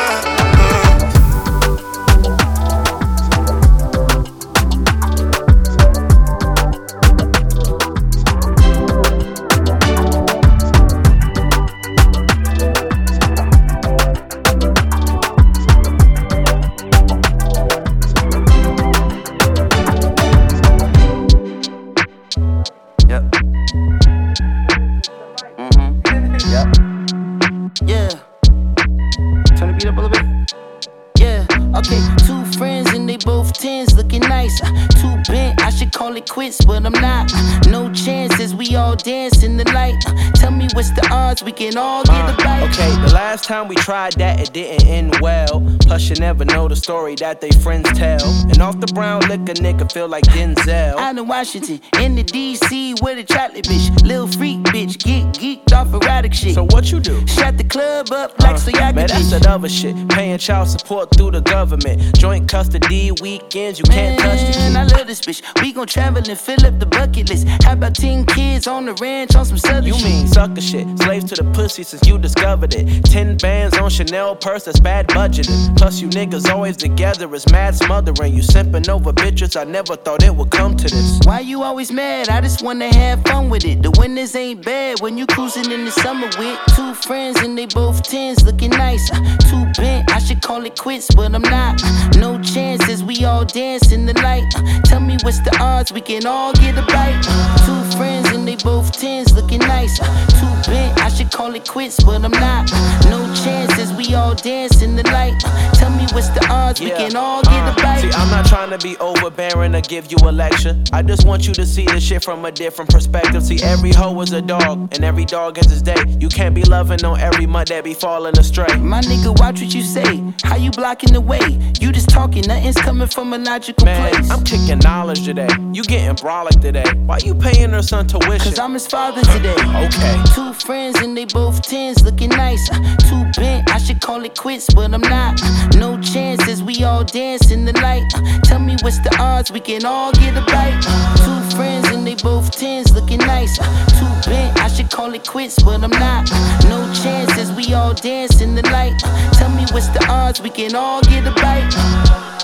We 41.43 41.51
can 41.51 41.77
all 41.77 42.03
get 42.03 42.13
a 42.15 42.33
uh, 42.33 42.37
bite. 42.37 42.63
Okay, 42.69 42.89
the 43.05 43.13
last 43.13 43.43
time 43.45 43.67
we 43.67 43.75
tried 43.75 44.13
that, 44.13 44.39
it 44.39 44.53
didn't 44.53 44.87
end 44.87 45.15
well. 45.21 45.61
Plus, 45.81 46.09
you 46.09 46.15
never 46.15 46.45
know 46.45 46.67
the 46.67 46.75
story 46.75 47.15
that 47.15 47.41
they 47.41 47.51
friends 47.51 47.89
tell. 47.97 48.23
And 48.49 48.61
off 48.61 48.79
the 48.79 48.87
brown 48.87 49.21
liquor, 49.21 49.53
nigga 49.53 49.91
feel 49.91 50.07
like 50.07 50.23
Denzel. 50.25 50.95
Out 50.97 51.17
in 51.17 51.27
Washington, 51.27 51.79
in 51.99 52.15
the 52.15 52.23
DC 52.23 53.01
with 53.01 53.17
a 53.19 53.23
chocolate 53.23 53.65
bitch. 53.65 54.03
Lil 54.05 54.27
freak 54.27 54.59
bitch, 54.65 54.97
get 55.03 55.25
geeked 55.33 55.73
off 55.73 55.93
erotic 55.93 56.33
shit. 56.33 56.55
So 56.55 56.65
what 56.65 56.91
you 56.91 56.99
do? 56.99 57.25
Shut 57.27 57.57
the 57.57 57.63
club 57.63 58.11
up 58.11 58.39
like 58.39 58.55
uh, 58.55 58.57
so 58.57 58.71
y'all 58.71 58.93
Man, 58.93 59.07
that's 59.07 59.31
that 59.31 59.47
other 59.47 59.69
shit. 59.69 59.95
Paying 60.09 60.37
child 60.37 60.67
support 60.69 61.09
through 61.15 61.31
the 61.31 61.41
government. 61.41 62.17
Joint 62.17 62.47
custody 62.49 63.11
weekends, 63.21 63.79
you 63.79 63.85
can't 63.85 64.19
touch 64.19 64.39
the 64.41 64.59
Man, 64.59 64.75
I 64.77 64.83
love 64.97 65.07
this 65.07 65.21
bitch. 65.21 65.41
We 65.61 65.73
gon' 65.73 65.87
travel 65.87 66.23
and 66.27 66.37
fill 66.39 66.65
up 66.65 66.79
the 66.79 66.85
bucket 66.85 67.29
list. 67.29 67.47
How 67.63 67.73
about 67.73 67.95
10 67.95 68.25
kids 68.25 68.67
on 68.67 68.85
the 68.85 68.93
ranch 68.95 69.35
on 69.35 69.45
some 69.45 69.57
southern 69.57 69.85
You 69.85 69.93
shit? 69.93 70.03
mean 70.03 70.27
sucker 70.27 70.61
shit. 70.61 70.87
Slaves 70.99 71.28
to 71.29 71.43
the 71.43 71.51
pussy 71.51 71.83
since 71.83 72.05
you 72.07 72.17
discovered 72.17 72.73
it. 72.75 73.03
Ten 73.05 73.37
bands 73.37 73.77
on 73.77 73.89
Chanel 73.89 74.35
purse, 74.35 74.63
that's 74.65 74.79
bad 74.79 75.07
budgeting. 75.07 75.75
Plus, 75.77 76.01
you 76.01 76.07
niggas 76.09 76.49
always 76.49 76.75
together 76.77 77.33
is 77.35 77.49
mad 77.51 77.75
smothering. 77.75 78.33
You 78.33 78.41
simping 78.41 78.87
over 78.89 79.13
bitches, 79.13 79.59
I 79.59 79.63
never 79.63 79.95
thought 79.95 80.23
it 80.23 80.35
would 80.35 80.49
come 80.51 80.75
to 80.77 80.83
this. 80.83 81.19
Why 81.23 81.39
you 81.41 81.61
always 81.63 81.91
mad? 81.91 82.29
I 82.29 82.41
just 82.41 82.61
wanna 82.63 82.93
have 82.93 83.21
fun 83.23 83.49
with 83.49 83.65
it. 83.65 83.81
The 83.83 83.91
winters 83.91 84.35
ain't 84.35 84.65
bad 84.65 84.99
when 85.01 85.17
you 85.17 85.25
cruising 85.27 85.71
in 85.71 85.85
the 85.85 85.91
summer 85.91 86.27
with 86.39 86.59
two 86.75 86.93
friends 86.95 87.39
and 87.41 87.57
they 87.57 87.67
both 87.67 88.01
tens 88.03 88.43
looking 88.43 88.71
nice. 88.71 89.11
Uh, 89.11 89.19
Too 89.49 89.65
bent, 89.81 90.11
I 90.11 90.19
should 90.19 90.41
call 90.41 90.65
it 90.65 90.77
quits, 90.77 91.07
but 91.15 91.33
I'm 91.35 91.41
not. 91.43 91.81
Uh, 91.83 92.09
No 92.17 92.39
chances, 92.41 93.03
we 93.03 93.23
all 93.23 93.45
dance 93.45 93.91
in 93.91 94.05
the 94.05 94.13
light. 94.21 94.43
Uh, 94.55 94.81
Tell 94.81 94.99
me 94.99 95.17
what's 95.23 95.39
the 95.41 95.55
odds, 95.59 95.91
we 95.91 96.01
can 96.01 96.25
all 96.25 96.53
get 96.53 96.77
a 96.77 96.81
bite. 96.87 97.23
Uh, 97.27 97.57
Two 97.65 97.97
friends 97.97 98.29
both 98.63 98.91
tens 98.91 99.33
looking 99.33 99.59
nice. 99.59 99.99
Uh, 100.01 100.05
Too 100.39 100.71
bent, 100.71 100.99
I 100.99 101.09
should 101.09 101.31
call 101.31 101.53
it 101.55 101.67
quits, 101.67 102.01
but 102.03 102.23
I'm 102.23 102.31
not. 102.31 102.69
Uh, 102.71 103.09
No 103.09 103.33
chances, 103.35 103.91
we 103.93 104.13
all 104.15 104.35
dance 104.35 104.81
in 104.81 104.95
the 104.95 105.03
light. 105.03 105.33
Uh, 105.45 105.71
Tell 105.73 105.89
me 105.91 106.05
what's 106.13 106.29
the 106.29 106.45
odds, 106.49 106.79
we 106.81 106.89
can 106.91 107.15
all 107.15 107.41
get 107.43 107.53
a 107.71 107.75
bite. 107.81 108.01
See, 108.01 108.09
I'm 108.11 108.29
not 108.29 108.45
trying 108.45 108.69
to 108.71 108.77
be 108.77 108.97
overbearing 108.97 109.73
or 109.75 109.81
give 109.81 110.11
you 110.11 110.17
a 110.27 110.31
lecture. 110.31 110.77
I 110.91 111.01
just 111.01 111.25
want 111.25 111.47
you 111.47 111.53
to 111.53 111.65
see 111.65 111.85
the 111.85 111.99
shit 111.99 112.23
from 112.23 112.43
a 112.45 112.51
different 112.51 112.89
perspective. 112.91 113.43
See, 113.43 113.61
every 113.63 113.91
hoe 113.91 114.19
is 114.21 114.31
a 114.33 114.41
dog, 114.41 114.93
and 114.93 115.03
every 115.03 115.25
dog 115.25 115.57
has 115.57 115.69
his 115.69 115.81
day. 115.81 115.95
You 116.19 116.29
can't 116.29 116.53
be 116.53 116.63
loving 116.63 117.03
on 117.05 117.19
every 117.19 117.45
mud 117.45 117.67
that 117.69 117.83
be 117.83 117.93
falling 117.93 118.37
astray. 118.37 118.75
My 118.77 119.01
nigga, 119.01 119.37
watch 119.39 119.61
what 119.61 119.73
you 119.73 119.81
say. 119.83 120.23
How 120.43 120.55
you 120.57 120.71
blocking 120.71 121.13
the 121.13 121.21
way? 121.21 121.39
You 121.79 121.91
just 121.91 122.09
talking, 122.09 122.43
nothing's 122.47 122.75
coming 122.77 123.07
from 123.07 123.33
a 123.33 123.37
logical 123.37 123.85
Man, 123.85 124.11
place. 124.13 124.29
I'm 124.29 124.43
kicking 124.43 124.79
knowledge 124.79 125.23
today. 125.23 125.47
You 125.71 125.83
getting 125.83 126.15
brolic 126.15 126.59
today. 126.61 126.83
Why 127.05 127.17
you 127.23 127.33
paying 127.35 127.69
her 127.71 127.81
son 127.81 128.07
tuition? 128.07 128.48
Cause 128.49 128.57
I'm 128.57 128.73
his 128.73 128.87
father 128.87 129.21
today. 129.21 129.53
Okay. 129.53 130.23
Two 130.33 130.53
friends 130.53 130.99
and 131.01 131.15
they 131.15 131.25
both 131.25 131.61
tens 131.61 132.03
looking 132.03 132.29
nice. 132.29 132.67
Uh, 132.71 132.79
Too 133.07 133.23
bent, 133.39 133.69
I 133.69 133.77
should 133.77 134.01
call 134.01 134.25
it 134.25 134.35
quits, 134.35 134.73
but 134.73 134.91
I'm 134.91 135.01
not. 135.01 135.39
Uh, 135.43 135.67
No 135.77 136.01
chances, 136.01 136.63
we 136.63 136.83
all 136.83 137.03
dance 137.03 137.51
in 137.51 137.63
the 137.65 137.73
light. 137.73 138.11
Uh, 138.15 138.39
Tell 138.41 138.57
me 138.57 138.75
what's 138.81 138.97
the 139.01 139.15
odds, 139.19 139.51
we 139.51 139.59
can 139.59 139.85
all 139.85 140.11
get 140.13 140.35
a 140.35 140.41
bite. 140.41 140.83
Uh, 140.87 141.15
Two 141.17 141.55
friends 141.57 141.89
and 141.89 142.07
they 142.07 142.15
both 142.15 142.49
tens 142.49 142.91
looking 142.91 143.19
nice. 143.19 143.59
Uh, 143.59 143.65
Too 143.99 144.29
bent, 144.31 144.57
I 144.59 144.67
should 144.67 144.89
call 144.89 145.13
it 145.13 145.27
quits, 145.27 145.61
but 145.61 145.83
I'm 145.83 145.91
not. 145.91 146.27
Uh, 146.31 146.69
No 146.69 146.91
chances, 146.91 147.51
we 147.51 147.75
all 147.75 147.93
dance 147.93 148.41
in 148.41 148.55
the 148.55 148.63
light. 148.71 148.99
Uh, 149.05 149.31
Tell 149.33 149.49
me 149.51 149.65
what's 149.71 149.89
the 149.89 150.03
odds, 150.09 150.41
we 150.41 150.49
can 150.49 150.73
all 150.73 151.01
get 151.03 151.27
a 151.27 151.31
bite. 151.35 152.38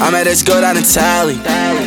I 0.00 0.08
met 0.08 0.24
this 0.24 0.40
girl 0.40 0.64
down 0.64 0.80
in 0.80 0.82
Tally. 0.82 1.36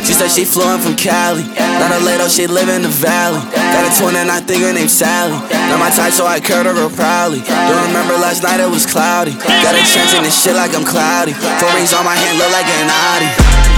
She 0.06 0.14
said 0.14 0.30
she 0.30 0.46
flew 0.46 0.78
from 0.78 0.94
Cali. 0.94 1.42
Not 1.82 1.90
a 1.90 2.00
lady, 2.06 2.22
she 2.30 2.46
live 2.46 2.70
in 2.70 2.86
the 2.86 2.92
valley. 2.92 3.42
Got 3.50 3.82
a 3.84 3.90
twin 3.98 4.14
and 4.14 4.30
I 4.30 4.38
think 4.38 4.62
her 4.62 4.70
name's 4.70 4.94
Sally. 4.94 5.34
Not 5.34 5.82
my 5.82 5.90
type, 5.90 6.14
so 6.14 6.22
I 6.22 6.38
curved 6.38 6.70
her 6.70 6.74
real 6.78 6.94
proudly. 6.94 7.42
Don't 7.42 7.84
remember 7.90 8.14
last 8.14 8.46
night, 8.46 8.62
it 8.62 8.70
was 8.70 8.86
cloudy. 8.86 9.34
Got 9.34 9.74
a 9.74 9.82
chance 9.82 10.14
in 10.14 10.22
this 10.22 10.38
shit 10.38 10.54
like 10.54 10.70
I'm 10.78 10.86
cloudy. 10.86 11.34
Four 11.34 11.74
rings 11.74 11.90
on 11.90 12.06
my 12.06 12.14
hand, 12.14 12.38
look 12.38 12.54
like 12.54 12.70
an 12.70 12.86
Audi. 12.86 13.28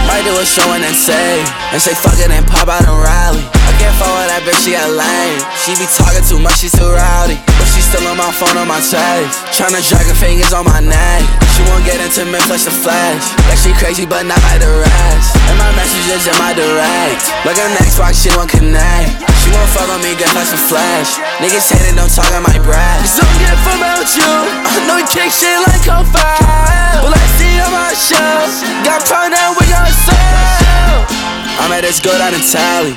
Might 0.05 0.23
do 0.23 0.37
a 0.37 0.45
show 0.45 0.69
and 0.77 0.85
then 0.85 0.95
say, 0.95 1.41
and 1.73 1.81
say 1.81 1.97
fuck 1.97 2.21
it 2.21 2.31
and 2.31 2.45
pop 2.47 2.69
out 2.69 2.85
and 2.85 2.93
rally. 2.93 3.43
I 3.43 3.73
can't 3.81 3.97
follow 3.99 4.21
that 4.29 4.45
bitch, 4.45 4.63
she 4.63 4.77
a 4.77 4.85
lame. 4.87 5.41
She 5.65 5.75
be 5.81 5.89
talking 5.89 6.23
too 6.23 6.39
much, 6.39 6.61
she 6.63 6.69
too 6.69 6.87
rowdy. 6.87 7.41
Still 7.87 8.03
on 8.11 8.19
my 8.19 8.35
phone 8.35 8.59
on 8.59 8.67
my 8.67 8.83
tape. 8.83 9.31
Tryna 9.55 9.79
drag 9.87 10.11
her 10.11 10.19
fingers 10.19 10.51
on 10.51 10.67
my 10.67 10.83
neck. 10.83 11.23
She 11.55 11.63
won't 11.71 11.87
get 11.87 12.03
into 12.03 12.27
me, 12.27 12.43
flash 12.51 12.67
the 12.67 12.75
flash. 12.75 13.23
Like 13.47 13.63
she 13.63 13.71
crazy, 13.79 14.03
but 14.03 14.27
not 14.27 14.43
like 14.51 14.59
the 14.59 14.67
rest. 14.67 15.39
And 15.47 15.55
my 15.55 15.71
messages 15.79 16.27
in 16.27 16.35
my 16.43 16.51
direct. 16.51 17.31
Like 17.47 17.55
an 17.63 17.79
Xbox, 17.79 18.27
she 18.27 18.35
won't 18.35 18.51
connect. 18.51 19.23
She 19.39 19.55
won't 19.55 19.71
follow 19.71 20.03
me, 20.03 20.19
get 20.19 20.35
flash 20.35 20.51
the 20.51 20.59
flash. 20.59 21.15
Niggas 21.39 21.71
they 21.71 21.95
don't 21.95 22.11
talk, 22.11 22.27
I 22.35 22.43
might 22.43 22.59
brag. 22.67 23.07
Cause 23.07 23.23
I'm 23.23 23.31
getting 23.39 23.63
from 23.63 23.79
out 23.79 24.09
you. 24.19 24.35
I 24.67 24.83
know 24.91 24.99
you 24.99 25.07
kick 25.07 25.31
shit 25.31 25.55
like 25.71 25.87
on 25.87 26.03
fire. 26.11 27.07
But 27.07 27.15
I 27.15 27.25
see 27.39 27.55
on 27.63 27.71
my 27.71 27.95
show. 27.95 28.35
Got 28.83 29.07
pride 29.07 29.31
now, 29.31 29.55
got 29.55 29.95
soul. 29.95 31.46
I 31.57 31.69
met 31.73 31.83
this 31.83 31.99
girl 31.99 32.19
down 32.21 32.37
in 32.37 32.45
Tally. 32.45 32.93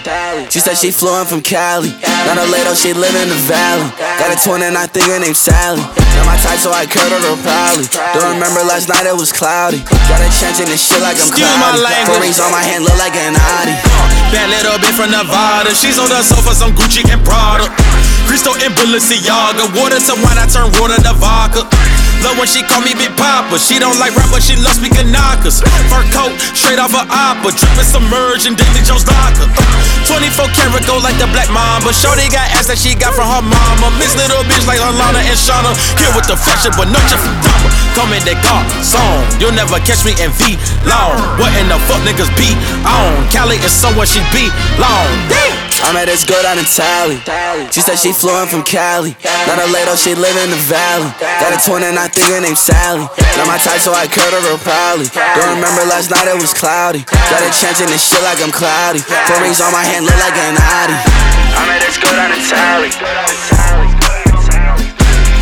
She 0.51 0.59
said 0.59 0.75
she 0.75 0.91
flew 0.91 1.15
in 1.19 1.25
from 1.25 1.41
Cali. 1.41 1.89
Not 2.27 2.37
a 2.37 2.45
lady, 2.51 2.69
she 2.75 2.91
live 2.93 3.15
in 3.15 3.29
the 3.31 3.39
valley. 3.47 3.87
Got 4.19 4.35
a 4.35 4.37
twin 4.37 4.61
and 4.61 4.75
I 4.77 4.85
think 4.85 5.07
her 5.07 5.19
name's 5.19 5.39
Sally. 5.39 5.79
Not 5.79 6.25
my 6.27 6.37
type, 6.43 6.59
so 6.59 6.69
I 6.75 6.83
curved 6.85 7.15
her 7.15 7.37
proudly. 7.39 7.87
Don't 8.13 8.35
remember 8.35 8.61
last 8.67 8.91
night, 8.91 9.07
it 9.07 9.15
was 9.15 9.31
cloudy. 9.31 9.79
Got 10.11 10.21
a 10.21 10.29
chance 10.37 10.59
in 10.59 10.67
this 10.67 10.83
shit 10.83 10.99
like 10.99 11.17
I'm 11.17 11.31
cloudy. 11.31 11.81
language. 11.81 12.07
Four 12.11 12.19
rings 12.19 12.39
on 12.43 12.51
my 12.51 12.61
hand, 12.61 12.83
look 12.83 12.99
like 12.99 13.15
an 13.15 13.33
Audi. 13.39 13.73
Uh, 13.73 14.35
bad 14.35 14.47
little 14.51 14.77
bitch 14.77 14.95
from 14.99 15.09
Nevada. 15.15 15.71
She's 15.73 15.97
on 15.97 16.11
the 16.11 16.19
sofa, 16.21 16.51
some 16.51 16.75
Gucci 16.75 17.01
and 17.07 17.23
Prada. 17.23 17.71
Cristo 18.27 18.53
and 18.59 18.75
Balenciaga. 18.75 19.71
Water 19.73 19.97
to 20.03 20.13
wine, 20.19 20.37
I 20.37 20.45
turn 20.45 20.69
water 20.77 20.99
to 20.99 21.13
vodka. 21.17 21.63
Love 22.23 22.35
when 22.35 22.47
she 22.47 22.59
call 22.63 22.83
me 22.83 22.91
Big 22.95 23.15
Papa. 23.15 23.55
She 23.55 23.79
don't 23.79 23.95
like 23.99 24.11
rap, 24.15 24.27
but 24.31 24.43
she 24.43 24.59
loves 24.59 24.75
speaking 24.75 25.11
knockers. 25.11 25.63
Fur 25.87 26.03
coat, 26.11 26.35
straight 26.51 26.79
off 26.79 26.91
her 26.91 27.07
opera. 27.07 27.51
Dripping 27.55 27.87
submerged 27.87 28.45
in 28.47 28.55
Davy 28.59 28.83
Jones 28.83 29.07
locker. 29.07 29.47
24 30.03 30.51
karat 30.51 30.83
gold 30.83 31.03
like 31.03 31.15
the 31.15 31.27
black 31.31 31.47
mamba. 31.53 31.95
Shorty 31.95 32.27
got 32.27 32.43
ass 32.55 32.67
that 32.67 32.79
she 32.79 32.91
got 32.95 33.15
from 33.15 33.27
her 33.27 33.43
mama. 33.43 33.87
Miss 33.95 34.15
little 34.19 34.43
bitch 34.51 34.67
like 34.67 34.83
Alana 34.83 35.23
and 35.23 35.39
Shauna. 35.39 35.71
Here 35.95 36.11
with 36.11 36.27
the 36.27 36.35
fashion, 36.35 36.75
but 36.75 36.91
no 36.91 36.99
for 36.99 37.33
drama. 37.45 37.69
Come 37.95 38.11
in 38.11 38.23
that 38.27 38.39
car 38.43 38.63
song. 38.83 39.23
You'll 39.39 39.55
never 39.55 39.79
catch 39.87 40.03
me 40.03 40.11
in 40.19 40.31
V 40.35 40.59
long. 40.83 41.15
What 41.39 41.55
in 41.55 41.71
the 41.71 41.79
fuck 41.87 42.03
niggas 42.03 42.31
be 42.35 42.51
on? 42.83 43.23
Cali 43.31 43.55
is 43.63 43.71
somewhere 43.71 44.07
she 44.07 44.19
be 44.35 44.51
long. 44.75 45.07
I 45.85 45.93
met 45.95 46.05
this 46.05 46.27
girl 46.27 46.41
down 46.43 46.59
in 46.59 46.67
Tally. 46.67 47.17
She 47.71 47.81
said 47.81 47.97
she 47.97 48.11
flew 48.11 48.35
from 48.45 48.63
Cali. 48.63 49.15
Not 49.47 49.57
a 49.57 49.67
lady, 49.71 49.95
she 49.95 50.13
live 50.13 50.35
in 50.43 50.51
the 50.51 50.61
valley. 50.67 51.09
Got 51.17 51.55
a 51.55 51.59
twin 51.63 51.83
and 51.87 51.97
I 51.97 52.07
think 52.11 52.27
her 52.29 52.41
name's 52.43 52.61
Sally. 52.61 53.07
Not 53.39 53.47
my 53.47 53.57
type, 53.57 53.81
so 53.81 53.95
I 53.95 54.05
curved 54.05 54.35
her 54.35 54.43
real 54.43 54.59
proudly. 54.59 55.07
Don't 55.13 55.55
remember 55.55 55.87
last 55.87 56.11
night, 56.11 56.27
it 56.27 56.37
was 56.37 56.53
cloudy. 56.53 57.07
Got 57.07 57.41
a 57.41 57.51
chance 57.55 57.79
in 57.79 57.87
this 57.87 58.03
shit 58.03 58.21
like 58.21 58.43
I'm 58.43 58.51
cloudy. 58.51 58.99
Four 59.01 59.39
rings 59.41 59.63
on 59.63 59.71
my 59.71 59.81
hand, 59.81 60.05
look 60.05 60.19
like 60.19 60.35
an 60.35 60.59
Audi. 60.59 60.97
I 61.55 61.63
met 61.65 61.81
this 61.81 61.97
girl 61.97 62.13
down 62.13 62.31
in 62.35 62.43
Tally. 62.43 62.91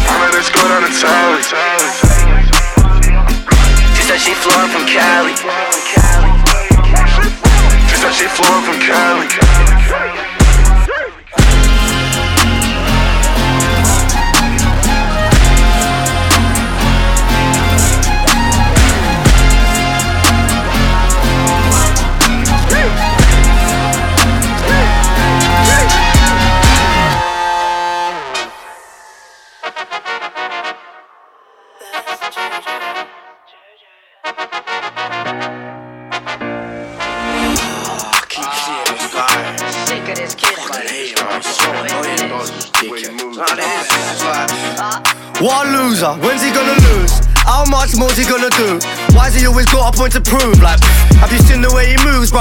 I 0.08 0.14
met 0.22 0.32
this 0.32 0.50
girl 0.54 0.70
down 0.70 0.86
in 0.86 0.94
Tally. 0.96 1.42
She 3.98 4.04
said 4.06 4.20
she 4.22 4.34
flew 4.38 4.64
from 4.70 4.86
Cali. 4.86 5.34
She 7.90 7.96
said 8.00 8.14
she 8.14 8.28
flew 8.32 8.56
from 8.64 8.80
Cali. 8.80 9.57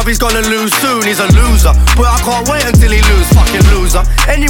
He's 0.07 0.19
gonna 0.19 0.41
lose 0.49 0.73
soon, 0.75 1.03
he's 1.03 1.21
a 1.21 1.27
loser. 1.35 1.73
But 1.97 2.07
I 2.07 2.19
can't 2.23 2.49
wait 2.49 2.65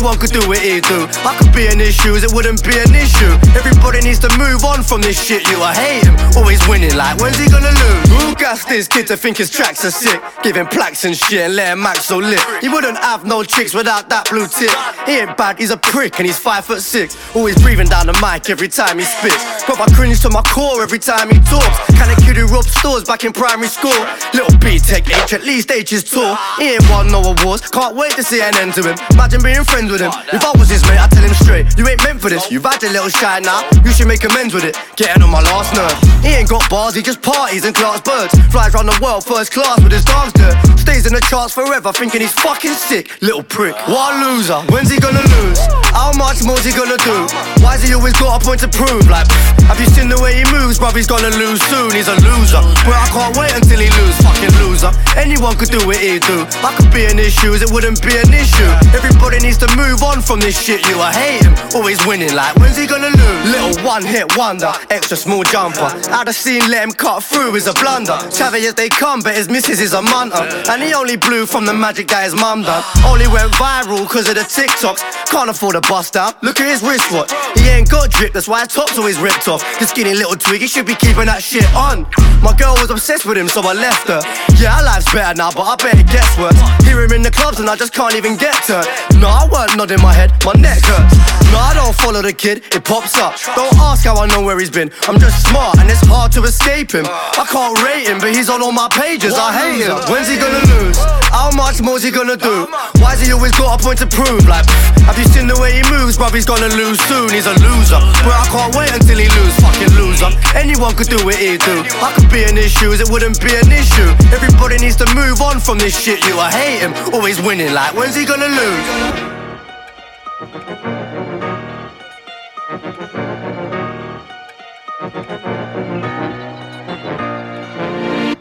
Anyone 0.06 0.22
could 0.22 0.38
do 0.38 0.46
what 0.46 0.58
he 0.58 0.80
do. 0.80 1.08
I 1.26 1.34
could 1.36 1.52
be 1.52 1.66
in 1.66 1.80
his 1.80 1.92
shoes, 1.92 2.22
it 2.22 2.30
wouldn't 2.32 2.62
be 2.62 2.78
an 2.78 2.94
issue. 2.94 3.26
Everybody 3.58 4.02
needs 4.02 4.20
to 4.20 4.30
move 4.38 4.62
on 4.62 4.84
from 4.84 5.02
this 5.02 5.18
shit, 5.18 5.42
you. 5.50 5.58
I 5.58 5.74
hate 5.74 6.06
him, 6.06 6.14
always 6.36 6.62
winning. 6.68 6.94
Like, 6.94 7.18
when's 7.18 7.36
he 7.36 7.50
gonna 7.50 7.74
lose? 7.74 8.22
Who 8.22 8.36
gassed 8.36 8.68
this 8.68 8.86
kid 8.86 9.08
to 9.08 9.16
think 9.16 9.38
his 9.38 9.50
tracks 9.50 9.84
are 9.84 9.90
sick? 9.90 10.22
Giving 10.44 10.64
plaques 10.66 11.04
and 11.04 11.16
shit 11.16 11.40
and 11.40 11.56
let 11.56 11.72
him 11.72 11.84
act 11.84 12.02
so 12.02 12.18
lit. 12.18 12.38
He 12.60 12.68
wouldn't 12.68 12.98
have 12.98 13.24
no 13.24 13.42
chicks 13.42 13.74
without 13.74 14.08
that 14.10 14.30
blue 14.30 14.46
tip. 14.46 14.70
He 15.06 15.18
ain't 15.18 15.36
bad, 15.36 15.58
he's 15.58 15.72
a 15.72 15.76
prick 15.76 16.20
and 16.20 16.26
he's 16.26 16.38
five 16.38 16.64
foot 16.64 16.82
six. 16.82 17.16
Always 17.34 17.60
breathing 17.60 17.88
down 17.88 18.06
the 18.06 18.14
mic 18.22 18.48
every 18.48 18.68
time 18.68 19.00
he 19.00 19.04
spits. 19.04 19.66
Got 19.66 19.80
my 19.80 19.86
cringe 19.86 20.20
to 20.20 20.30
my 20.30 20.42
core 20.42 20.84
every 20.84 21.00
time 21.00 21.30
he 21.30 21.40
talks. 21.40 21.82
Kinda 21.98 22.14
kid 22.22 22.36
who 22.36 22.46
robbed 22.46 22.70
stores 22.70 23.02
back 23.02 23.24
in 23.24 23.32
primary 23.32 23.66
school. 23.66 23.98
Little 24.32 24.56
B 24.58 24.78
Tech 24.78 25.02
H, 25.10 25.32
at 25.32 25.42
least 25.42 25.72
H 25.72 25.92
is 25.92 26.04
tall. 26.04 26.38
He 26.58 26.74
ain't 26.74 26.88
won 26.90 27.08
no 27.08 27.34
awards, 27.34 27.68
can't 27.68 27.96
wait 27.96 28.12
to 28.12 28.22
see 28.22 28.40
an 28.40 28.54
end 28.56 28.74
to 28.74 28.82
him. 28.86 28.96
Imagine 29.10 29.42
being 29.42 29.64
friends 29.64 29.90
with 29.90 29.95
him. 30.00 30.12
If 30.32 30.44
I 30.44 30.52
was 30.58 30.68
his 30.68 30.82
mate, 30.82 30.98
I'd 30.98 31.10
tell 31.10 31.24
him 31.24 31.34
straight. 31.34 31.66
You 31.78 31.86
ain't 31.88 32.02
meant 32.02 32.20
for 32.20 32.28
this, 32.28 32.50
you've 32.50 32.64
had 32.64 32.82
a 32.82 32.90
little 32.90 33.08
shine 33.08 33.42
now. 33.42 33.62
You 33.84 33.92
should 33.92 34.08
make 34.08 34.24
amends 34.24 34.54
with 34.54 34.64
it. 34.64 34.76
Getting 34.96 35.22
on 35.22 35.30
my 35.30 35.42
last 35.42 35.74
nerve. 35.74 35.96
He 36.22 36.34
ain't 36.34 36.48
got 36.48 36.68
bars, 36.68 36.94
he 36.94 37.02
just 37.02 37.22
parties 37.22 37.64
and 37.64 37.74
class 37.74 38.00
birds. 38.00 38.34
Flies 38.50 38.74
round 38.74 38.88
the 38.88 38.98
world 39.02 39.24
first 39.24 39.52
class 39.52 39.82
with 39.82 39.92
his 39.92 40.04
dogs 40.04 40.32
dirt. 40.32 40.56
Stays 40.78 41.06
in 41.06 41.12
the 41.12 41.20
charts 41.20 41.54
forever, 41.54 41.92
thinking 41.92 42.20
he's 42.20 42.32
fucking 42.32 42.74
sick. 42.74 43.10
Little 43.22 43.42
prick, 43.42 43.74
what 43.88 44.14
a 44.14 44.26
loser. 44.26 44.60
When's 44.72 44.90
he 44.90 44.98
gonna 44.98 45.22
lose? 45.22 45.85
How 45.96 46.12
much 46.12 46.44
more's 46.44 46.60
he 46.60 46.76
gonna 46.76 47.00
do? 47.00 47.24
Why's 47.64 47.80
he 47.80 47.96
always 47.96 48.12
got 48.20 48.36
a 48.36 48.44
point 48.44 48.60
to 48.60 48.68
prove? 48.68 49.08
Like, 49.08 49.24
have 49.64 49.80
you 49.80 49.88
seen 49.96 50.12
the 50.12 50.20
way 50.20 50.36
he 50.36 50.44
moves? 50.52 50.76
Bruv, 50.78 50.92
he's 50.92 51.08
gonna 51.08 51.32
lose 51.40 51.56
soon, 51.72 51.88
he's 51.96 52.12
a 52.12 52.16
loser. 52.20 52.60
But 52.84 53.00
I 53.00 53.08
can't 53.08 53.32
wait 53.32 53.56
until 53.56 53.80
he 53.80 53.88
lose, 53.88 54.16
fucking 54.20 54.52
loser. 54.60 54.92
Anyone 55.16 55.56
could 55.56 55.72
do 55.72 55.80
what 55.88 55.96
he 55.96 56.20
do. 56.20 56.44
I 56.60 56.76
could 56.76 56.92
be 56.92 57.08
in 57.08 57.16
his 57.16 57.32
shoes, 57.32 57.64
it 57.64 57.72
wouldn't 57.72 58.04
be 58.04 58.12
an 58.12 58.28
issue. 58.28 58.68
Everybody 58.92 59.40
needs 59.40 59.56
to 59.64 59.68
move 59.72 60.04
on 60.04 60.20
from 60.20 60.38
this 60.38 60.60
shit, 60.60 60.84
you. 60.84 61.00
I 61.00 61.16
hate 61.16 61.40
him, 61.48 61.56
always 61.72 62.04
winning. 62.04 62.36
Like, 62.36 62.52
when's 62.60 62.76
he 62.76 62.84
gonna 62.86 63.08
lose? 63.08 63.42
Little 63.48 63.80
one 63.80 64.04
hit 64.04 64.36
wonder, 64.36 64.76
extra 64.92 65.16
small 65.16 65.48
jumper. 65.48 65.88
I'd 66.12 66.28
have 66.28 66.36
seen 66.36 66.60
let 66.68 66.84
him 66.84 66.92
cut 66.92 67.24
through 67.24 67.56
is 67.56 67.66
a 67.68 67.72
blunder. 67.72 68.20
Savage 68.28 68.68
as 68.68 68.74
they 68.74 68.92
come, 68.92 69.24
but 69.24 69.34
his 69.34 69.48
missus 69.48 69.80
is 69.80 69.94
a 69.96 70.02
munter. 70.02 70.44
And 70.68 70.82
he 70.82 70.92
only 70.92 71.16
blew 71.16 71.46
from 71.46 71.64
the 71.64 71.72
magic 71.72 72.08
that 72.08 72.28
his 72.28 72.36
mum 72.36 72.68
done. 72.68 72.84
Only 73.08 73.28
went 73.32 73.48
viral 73.56 74.04
cause 74.04 74.28
of 74.28 74.36
the 74.36 74.44
TikToks. 74.44 75.15
Can't 75.30 75.50
afford 75.50 75.74
a 75.76 75.80
bust 75.80 76.14
down. 76.14 76.32
Look 76.42 76.60
at 76.60 76.66
his 76.66 76.82
wristwatch. 76.82 77.45
He 77.66 77.72
ain't 77.72 77.90
got 77.90 78.10
drip, 78.12 78.32
that's 78.32 78.46
why 78.46 78.60
his 78.60 78.68
top's 78.68 78.96
always 78.96 79.18
ripped 79.18 79.48
off. 79.48 79.60
The 79.80 79.86
skinny 79.86 80.14
little 80.14 80.36
twig, 80.36 80.60
he 80.60 80.68
should 80.68 80.86
be 80.86 80.94
keeping 80.94 81.26
that 81.26 81.42
shit 81.42 81.66
on. 81.74 82.06
My 82.38 82.54
girl 82.54 82.78
was 82.78 82.90
obsessed 82.94 83.26
with 83.26 83.36
him, 83.36 83.48
so 83.48 83.58
I 83.66 83.74
left 83.74 84.06
her. 84.06 84.22
Yeah, 84.62 84.78
our 84.78 84.84
life's 84.86 85.10
better 85.12 85.34
now, 85.34 85.50
but 85.50 85.66
I 85.66 85.74
bet 85.74 85.98
it 85.98 86.06
gets 86.06 86.30
worse. 86.38 86.54
Hear 86.86 87.02
him 87.02 87.10
in 87.10 87.22
the 87.26 87.30
clubs 87.34 87.58
and 87.58 87.68
I 87.68 87.74
just 87.74 87.92
can't 87.92 88.14
even 88.14 88.36
get 88.38 88.54
to. 88.70 88.86
No, 89.18 89.26
I 89.26 89.50
weren't 89.50 89.74
nodding 89.74 89.98
my 89.98 90.14
head, 90.14 90.30
my 90.46 90.54
neck 90.54 90.78
hurts. 90.86 91.18
No, 91.50 91.58
I 91.58 91.74
don't 91.74 91.94
follow 91.94 92.22
the 92.22 92.32
kid, 92.32 92.62
it 92.70 92.84
pops 92.86 93.18
up. 93.18 93.34
Don't 93.58 93.74
ask 93.82 94.06
how 94.06 94.14
I 94.14 94.30
know 94.30 94.46
where 94.46 94.58
he's 94.58 94.70
been. 94.70 94.94
I'm 95.10 95.18
just 95.18 95.42
smart 95.50 95.82
and 95.82 95.90
it's 95.90 96.06
hard 96.06 96.30
to 96.38 96.46
escape 96.46 96.94
him. 96.94 97.06
I 97.10 97.42
can't 97.50 97.74
rate 97.82 98.06
him, 98.06 98.22
but 98.22 98.30
he's 98.30 98.46
on 98.46 98.62
all 98.62 98.70
my 98.70 98.86
pages. 98.94 99.34
I 99.34 99.50
hate 99.50 99.82
him. 99.82 99.98
When's 100.06 100.30
he 100.30 100.38
gonna 100.38 100.62
lose? 100.70 100.98
How 101.34 101.50
much 101.50 101.82
more's 101.82 102.06
he 102.06 102.14
gonna 102.14 102.36
do? 102.38 102.70
Why's 103.02 103.18
he 103.20 103.32
always 103.32 103.58
got 103.58 103.74
a 103.74 103.82
point 103.82 103.98
to 103.98 104.06
prove? 104.06 104.46
Like, 104.46 104.66
have 105.02 105.18
you 105.18 105.24
seen 105.24 105.46
the 105.50 105.58
way 105.58 105.74
he 105.74 105.82
moves? 105.90 106.14
Bruv, 106.16 106.34
he's 106.34 106.46
gonna 106.46 106.70
lose 106.78 107.00
soon. 107.10 107.30
He's 107.30 107.46
a 107.46 107.55
loser. 107.60 108.00
But 108.24 108.36
I 108.36 108.46
can't 108.50 108.72
wait 108.74 108.92
until 108.92 109.18
he 109.18 109.28
lose. 109.28 109.54
Fucking 109.60 109.92
loser. 109.96 110.30
Anyone 110.56 110.94
could 110.96 111.08
do 111.08 111.20
what 111.24 111.36
he 111.36 111.56
do. 111.58 111.84
I 112.02 112.12
could 112.16 112.30
be 112.30 112.44
in 112.44 112.56
his 112.56 112.72
shoes, 112.72 113.00
it 113.00 113.08
wouldn't 113.08 113.40
be 113.40 113.54
an 113.54 113.70
issue. 113.72 114.10
Everybody 114.32 114.78
needs 114.78 114.96
to 114.96 115.06
move 115.14 115.40
on 115.40 115.60
from 115.60 115.78
this 115.78 115.94
shit, 115.96 116.24
you. 116.26 116.38
I 116.38 116.50
hate 116.50 116.80
him. 116.80 116.92
Always 117.14 117.40
winning. 117.40 117.72
Like, 117.72 117.94
when's 117.94 118.14
he 118.14 118.24
gonna 118.24 118.48
lose? 118.48 119.36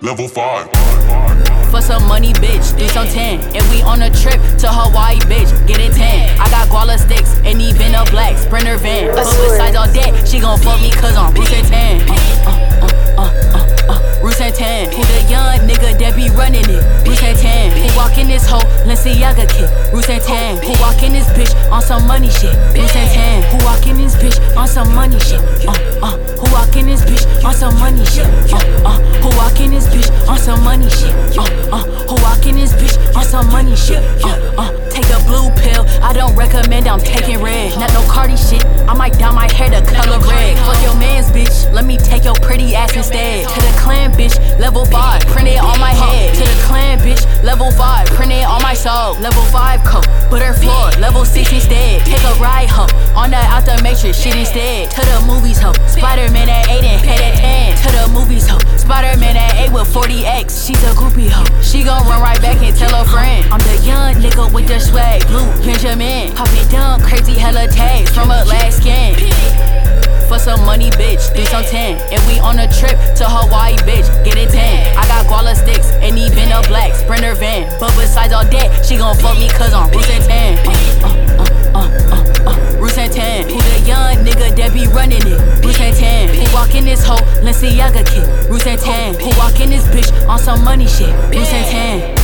level 0.05 0.28
5. 0.28 1.34
For 1.72 1.82
some 1.82 2.07
money, 2.07 2.32
bitch, 2.34 2.78
do 2.78 2.88
some 2.89 3.07
10. 3.07 3.55
And 3.55 3.63
we 3.70 3.82
on 3.82 4.01
a 4.01 4.09
trip 4.09 4.39
to 4.59 4.68
Hawaii, 4.72 5.20
bitch, 5.28 5.51
get 5.68 5.80
it 5.80 5.93
10. 5.93 6.39
I 6.39 6.49
got 6.49 6.68
guala 6.70 6.97
sticks 6.97 7.38
and 7.43 7.61
even 7.61 7.93
a 7.95 8.05
black 8.05 8.38
sprinter 8.38 8.78
van. 8.78 9.13
But 9.13 9.26
besides 9.26 9.76
all 9.76 9.88
that, 9.88 10.28
she 10.28 10.39
gon' 10.39 10.59
fuck 10.59 10.80
me 10.82 10.91
cause 10.91 11.16
I'm 11.16 11.34
Bruce 11.34 11.51
and 11.51 11.68
10. 11.68 12.09
Uh, 12.09 12.80
uh, 12.82 12.84
uh, 13.18 13.32
uh, 13.53 13.91
uh, 13.91 14.20
Bruce 14.22 14.41
and 14.41 14.53
10. 14.53 14.91
Who 14.91 15.01
the 15.03 15.22
young 15.30 15.59
nigga 15.68 15.97
that 15.99 16.16
be 16.16 16.30
running 16.30 16.66
it? 16.68 16.84
Bruce 17.05 17.24
and 17.24 17.38
10. 17.38 17.72
Who 17.78 17.97
walk 17.97 18.18
in 18.18 18.28
this 18.28 18.47
hoe? 18.47 18.66
Balenciaga 18.86 19.49
kid. 19.49 19.70
Bruce 19.91 20.09
and 20.09 20.22
10. 20.22 20.57
Who 20.63 20.72
walk 20.82 21.01
in 21.03 21.13
this 21.13 21.28
bitch 21.30 21.53
on 21.72 21.82
some 21.82 22.07
money 22.07 22.30
shit? 22.30 22.53
Bruce 22.74 22.95
and 22.95 23.09
10. 23.09 23.43
Who 23.51 23.66
walk 23.66 23.86
in 23.88 23.97
this 23.97 24.16
bitch 24.16 24.38
on 24.55 24.68
some 24.68 24.93
money 24.95 25.20
shit? 25.20 25.41
Uh, 25.68 25.74
uh. 26.01 26.18
Who 26.38 26.51
walk 26.53 26.76
in 26.76 26.86
this 26.88 27.01
bitch 27.01 27.26
on 27.43 27.53
some 27.53 27.78
money 27.80 28.05
shit? 28.05 28.26
Uh, 28.51 28.57
uh. 28.86 28.97
Who 29.22 29.30
walk 29.38 29.59
in 29.59 29.72
this 29.72 29.88
bitch 29.88 30.09
on 30.28 30.38
some 30.38 30.63
money 30.63 30.89
shit? 30.89 31.13
Uh, 31.38 31.43
uh. 31.72 31.84
Who 32.07 32.16
walk 32.22 32.45
in 32.45 32.55
this 32.55 32.74
bitch 32.74 32.97
on 33.16 33.24
some 33.24 33.47
money 33.51 33.76
shit? 33.76 34.03
Uh, 34.24 34.55
uh. 34.57 34.72
Take 34.89 35.09
a 35.11 35.20
blue 35.28 35.51
pill. 35.59 35.86
I 36.01 36.13
don't 36.13 36.36
recommend. 36.36 36.88
I'm 36.88 36.99
taking 36.99 37.41
red. 37.41 37.78
Not 37.78 37.91
no 37.93 38.01
Cardi 38.07 38.38
shit. 38.38 38.66
I 38.88 38.93
might 38.93 39.13
dye 39.20 39.32
my 39.32 39.51
hair 39.51 39.70
the 39.70 39.86
color 39.91 40.20
red. 40.20 40.57
Fuck 40.59 40.82
your 40.84 40.95
man's 40.95 41.28
bitch. 41.32 41.72
Let 41.74 41.86
me 41.86 41.97
take 41.97 42.24
your 42.24 42.36
pretty 42.36 42.76
ass 42.76 42.95
instead. 43.06 43.47
To 43.47 43.62
the 43.62 43.74
clan 43.78 44.12
bitch. 44.14 44.38
Level 44.60 44.86
five. 44.86 45.22
Print 45.28 45.49
it 45.49 45.60
on 45.60 45.80
my 45.80 45.93
head. 45.93 46.34
To 46.34 46.41
the 46.41 46.60
clan 46.66 46.99
bitch. 46.99 47.22
Level 47.43 47.72
five. 47.72 48.08
Print 48.08 48.32
it 48.32 48.45
on 48.45 48.62
my 48.62 48.74
soul. 48.74 49.14
Level 49.20 49.43
five 49.45 49.84
coat. 49.84 50.08
Put 50.30 50.41
her 50.41 50.53
floor. 50.53 50.89
Level 50.99 51.26
six 51.26 51.51
instead. 51.53 52.06
Take 52.06 52.24
a 52.24 52.34
ride 52.41 52.70
ho. 52.70 52.88
On 53.16 53.30
that 53.30 53.45
out 53.53 53.66
the 53.66 53.82
matrix 53.84 54.18
shit 54.18 54.36
instead. 54.36 54.89
To 54.91 55.01
the 55.01 55.22
movies 55.28 55.60
ho. 55.60 55.72
Spider 55.88 56.32
Man 56.32 56.49
at 56.49 56.68
eight 56.70 56.84
and 56.84 57.01
pay 57.01 57.18
that 57.18 57.38
ten. 57.38 57.78
To 57.86 57.89
the 57.93 58.06
movies 58.12 58.47
ho. 58.47 58.58
Spider 58.78 59.18
Man 59.20 59.38
at 59.38 59.53
eight 59.56 59.72
with 59.72 59.88
40x. 59.93 60.66
She's 60.66 60.82
a 60.84 60.93
groupie 60.97 61.30
ho. 61.30 61.45
She 61.62 61.84
gon' 61.84 62.06
run 62.08 62.22
right 62.22 62.41
back 62.41 62.62
and 62.62 62.76
tell 62.76 62.93
her 62.95 63.06
friend. 63.06 63.45
I'm 63.53 63.62
the 63.62 63.78
young 63.86 64.16
nigga 64.16 64.51
with 64.51 64.68
the 64.68 64.80
swag. 64.80 65.26
Blue 65.28 65.45
Benjamin. 65.64 66.34
Pop 66.34 66.49
it 66.51 66.70
down. 66.72 67.01
Crazy 67.01 67.34
hella 67.34 67.68
tags 67.68 68.12
from 68.12 68.32
a 68.32 68.43
last 68.45 68.82
skin. 68.82 70.05
For 70.28 70.39
some 70.39 70.65
money, 70.65 70.89
bitch, 70.91 71.36
do 71.36 71.45
some 71.45 71.63
tan. 71.63 72.01
And 72.11 72.21
we 72.26 72.39
on 72.39 72.57
a 72.57 72.67
trip 72.67 72.97
to 73.21 73.26
Hawaii, 73.30 73.78
bitch, 73.86 74.09
get 74.26 74.38
it 74.38 74.49
tan. 74.49 74.97
I 74.97 75.05
got 75.07 75.26
guala 75.28 75.55
sticks 75.55 75.91
and 76.01 76.17
even 76.17 76.51
a 76.51 76.61
black 76.67 76.95
sprinter 76.95 77.36
van. 77.36 77.69
But 77.80 77.93
besides 77.93 78.34
all 78.34 78.45
that, 78.45 78.86
she 78.86 78.97
gon' 78.97 79.15
fuck 79.17 79.38
me 79.38 79.49
cause 79.49 79.73
I'm 79.73 79.89
Bruce 79.91 80.09
and 80.09 80.23
10. 80.26 80.57
Uh, 80.65 81.45
uh, 81.76 81.89
uh, 82.09 82.49
uh, 82.49 82.78
Bruce 82.78 82.97
and 82.97 83.13
10. 83.13 83.49
Who 83.49 83.61
the 83.61 83.80
young 83.86 84.26
nigga 84.26 84.55
that 84.55 84.73
be 84.73 84.88
running 84.88 85.21
it? 85.21 85.61
Bruce 85.61 85.80
and 85.80 85.95
10. 85.95 86.34
Who 86.34 86.53
walk 86.53 86.73
in 86.73 86.86
this 86.86 87.05
hoe? 87.05 87.21
Balenciaga 87.45 88.01
kid. 88.09 88.26
Bruce 88.47 88.65
and 88.65 88.82
10. 88.82 89.19
Who 89.21 89.30
walk 89.38 89.59
in 89.61 89.69
this 89.69 89.86
bitch 89.86 90.09
on 90.28 90.39
some 90.39 90.63
money 90.63 90.88
shit? 90.88 91.13
Bruce 91.30 91.53
and 91.53 92.09
10 92.09 92.14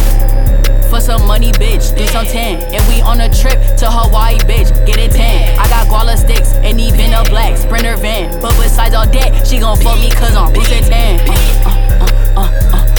for 0.92 1.00
some 1.00 1.26
money, 1.26 1.54
bitch. 1.54 1.98
Do 1.98 2.06
some 2.08 2.26
10. 2.26 2.76
And 2.76 2.88
we 2.89 3.02
on 3.02 3.22
a 3.22 3.30
trip 3.30 3.58
to 3.78 3.89
Hawaii, 3.89 4.38
bitch. 4.39 4.70
Get 4.86 5.00
it 5.00 5.12
10. 5.12 5.58
I 5.58 5.68
got 5.70 5.88
guala 5.88 6.18
sticks 6.18 6.54
and 6.68 6.80
even 6.80 7.14
a 7.14 7.24
black 7.24 7.58
sprinter 7.58 7.96
van. 7.96 8.30
But 8.42 8.52
besides 8.62 8.94
all 8.94 9.08
that, 9.08 9.48
she 9.48 9.58
gon' 9.58 9.78
fuck 9.78 9.98
me 10.00 10.12
cause 10.12 10.36
I'm 10.36 10.54
and 10.54 10.86
10. 10.86 11.30
Uh, 11.66 12.08
uh, 12.36 12.52
uh, 12.74 12.91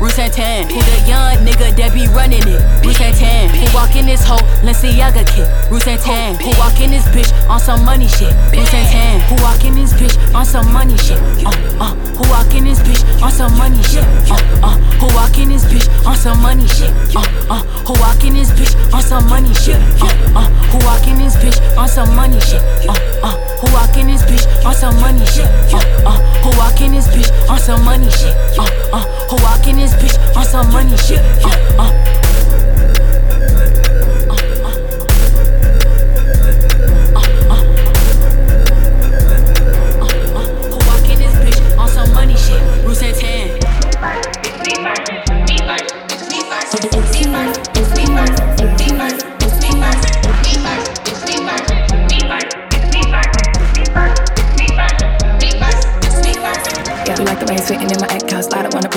uh, 0.00 0.04
uh, 0.04 0.22
and 0.22 0.32
10. 0.32 0.68
Who 0.68 0.80
the 0.80 1.08
young 1.08 1.36
nigga 1.44 1.76
that 1.76 1.92
be 1.92 2.08
running 2.08 2.42
it? 2.46 2.60
And 3.00 3.16
10. 3.16 3.50
Who 3.50 3.74
walk 3.74 3.96
in 3.96 4.06
this 4.06 4.24
hoe? 4.24 4.40
Balenciaga 4.60 5.24
kid. 5.28 5.48
And 5.70 6.00
10. 6.00 6.36
Who 6.36 6.50
walk 6.58 6.80
in 6.80 6.90
this 6.90 7.04
bitch 7.08 7.32
on 7.48 7.60
some 7.60 7.84
money 7.84 8.08
shit? 8.08 8.32
And 8.32 8.68
10. 8.68 9.20
Who 9.28 9.42
walk 9.42 9.64
in 9.64 9.74
this 9.74 9.92
bitch 9.92 10.16
on 10.34 10.44
some 10.44 10.72
money 10.72 10.96
shit? 10.96 11.18
Uh, 11.44 11.50
uh. 11.80 11.94
Who 12.16 12.28
walk 12.30 12.54
in 12.54 12.64
this 12.64 12.80
bitch 12.80 13.02
on 13.22 13.30
some 13.30 13.56
money 13.56 13.82
shit? 13.82 14.04
Uh, 14.30 14.36
uh. 14.62 14.76
Who 15.00 15.06
walk 15.14 15.38
in 15.38 15.48
this 15.50 15.64
bitch 15.64 15.88
on 16.06 16.16
some 16.16 16.40
money 16.40 16.66
shit? 16.68 16.90
Uh, 17.16 17.24
uh. 17.50 17.62
Who 17.84 17.92
walk 18.00 18.22
in 18.24 18.34
this 18.34 18.50
bitch 18.52 18.76
on 18.92 19.02
some 19.02 19.26
money 19.28 19.54
shit? 19.54 19.76
Uh, 20.00 20.06
uh. 20.36 20.48
Who 20.70 20.78
walk 20.84 21.06
in 21.06 21.18
this 21.18 21.36
bitch 21.36 21.58
on 21.76 21.88
some 21.88 22.14
money 22.14 22.40
shit? 22.40 22.60
Uh, 22.88 22.94
uh. 23.24 23.36
Who 23.60 23.66
walk 23.74 23.96
in 23.96 24.06
this 24.06 24.22
bitch 24.22 24.64
on 24.64 24.74
some 24.74 25.00
money 25.00 25.24
shit? 25.26 25.44
Uh, 25.72 25.80
uh. 26.06 26.18
Who 26.42 26.50
walk 26.58 26.80
in 26.80 26.92
this 26.92 27.08
bitch 27.08 27.30
on 27.50 27.58
some 27.58 27.84
money 27.84 28.10
shit? 28.10 28.34
Uh, 28.58 28.64
uh. 28.92 29.04
Who 29.28 29.36
walk 29.42 29.66
in 29.66 29.76
this 29.76 29.89
bitch 29.94 30.36
on 30.36 30.44
some 30.44 30.70
money 30.72 30.96
shit? 30.96 31.20
Uh, 31.44 31.48
uh. 31.78 31.90
uh, 34.28 34.36
uh, 37.16 37.24
uh. 37.50 37.60
Who 40.70 40.76
walk 40.86 41.08
in 41.08 41.18
this 41.18 41.34
bitch 41.42 41.78
on 41.78 41.88
some 41.88 42.12
money 42.14 42.36
shit? 42.36 42.62
Bruce 42.84 43.02
and 43.02 43.16
10. 43.16 43.60
Yeah, 57.10 57.18
you 57.18 57.24
like 57.24 57.40
the 57.40 57.46
way 57.46 57.56
it's 57.56 57.66
fitting 57.68 57.90
in 57.90 58.00
my 58.00 58.19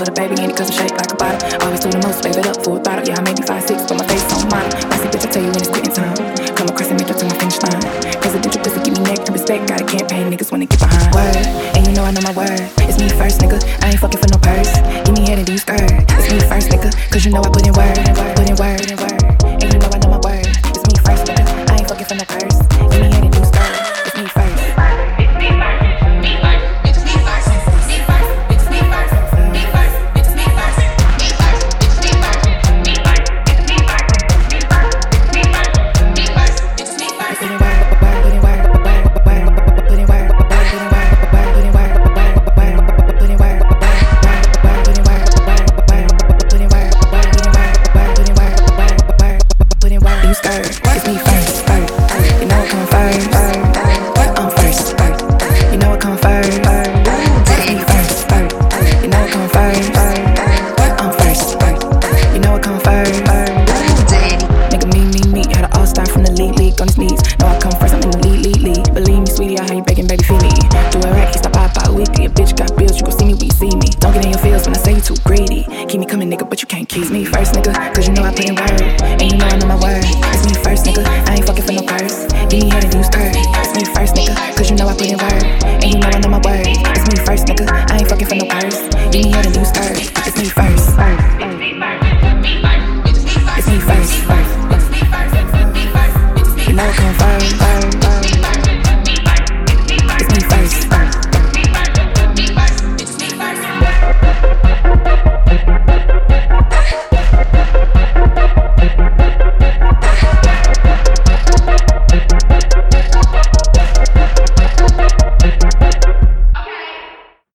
put 0.04 0.12
a 0.12 0.20
baby 0.20 0.44
in 0.44 0.52
it 0.52 0.58
cause 0.58 0.68
I'm 0.68 0.84
shaped 0.84 1.00
like 1.00 1.12
a 1.12 1.16
bottle. 1.16 1.40
Always 1.64 1.80
do 1.80 1.88
the 1.88 2.02
most, 2.04 2.20
babe 2.24 2.36
it 2.36 2.48
up 2.48 2.60
full 2.60 2.76
throttle. 2.84 3.08
Yeah, 3.08 3.16
I 3.16 3.22
made 3.24 3.40
me 3.40 3.46
five 3.48 3.64
six, 3.64 3.88
but 3.88 3.96
my 3.96 4.08
face 4.12 4.28
on 4.36 4.52
model. 4.52 4.68
Bossy 4.92 5.08
bitch, 5.08 5.24
I 5.24 5.30
tell 5.32 5.44
you 5.44 5.52
when 5.56 5.64
it's 5.64 5.72
quitting 5.72 5.96
time. 5.96 6.18
Come 6.60 6.68
across 6.68 6.92
and 6.92 7.00
make 7.00 7.08
it 7.08 7.16
to 7.16 7.26
my 7.26 7.36
finish 7.40 7.60
line. 7.64 7.80
Presidential 8.20 8.60
pussy, 8.60 8.80
give 8.84 9.00
me 9.00 9.04
neck 9.08 9.24
to 9.24 9.32
respect. 9.32 9.64
Got 9.72 9.80
a 9.80 9.88
campaign, 9.88 10.28
niggas 10.28 10.52
wanna 10.52 10.68
get 10.68 10.80
behind. 10.84 11.08
Word, 11.16 11.40
and 11.80 11.88
you 11.88 11.94
know 11.96 12.04
I 12.04 12.12
know 12.12 12.20
my 12.20 12.36
word. 12.36 12.60
It's 12.84 13.00
me 13.00 13.08
first, 13.16 13.40
nigga. 13.40 13.64
I 13.80 13.96
ain't 13.96 14.02
fucking 14.04 14.20
for 14.20 14.28
no 14.28 14.40
purse. 14.44 14.76
Give 15.08 15.16
me 15.16 15.24
head 15.24 15.40
and 15.40 15.48
do 15.48 15.56
skirt. 15.56 15.88
It's 16.20 16.28
me 16.36 16.40
first, 16.52 16.68
nigga. 16.68 16.92
Cause 17.08 17.24
you 17.24 17.32
know 17.32 17.40
I 17.40 17.48
put 17.48 17.64
in 17.64 17.72
word, 17.72 17.93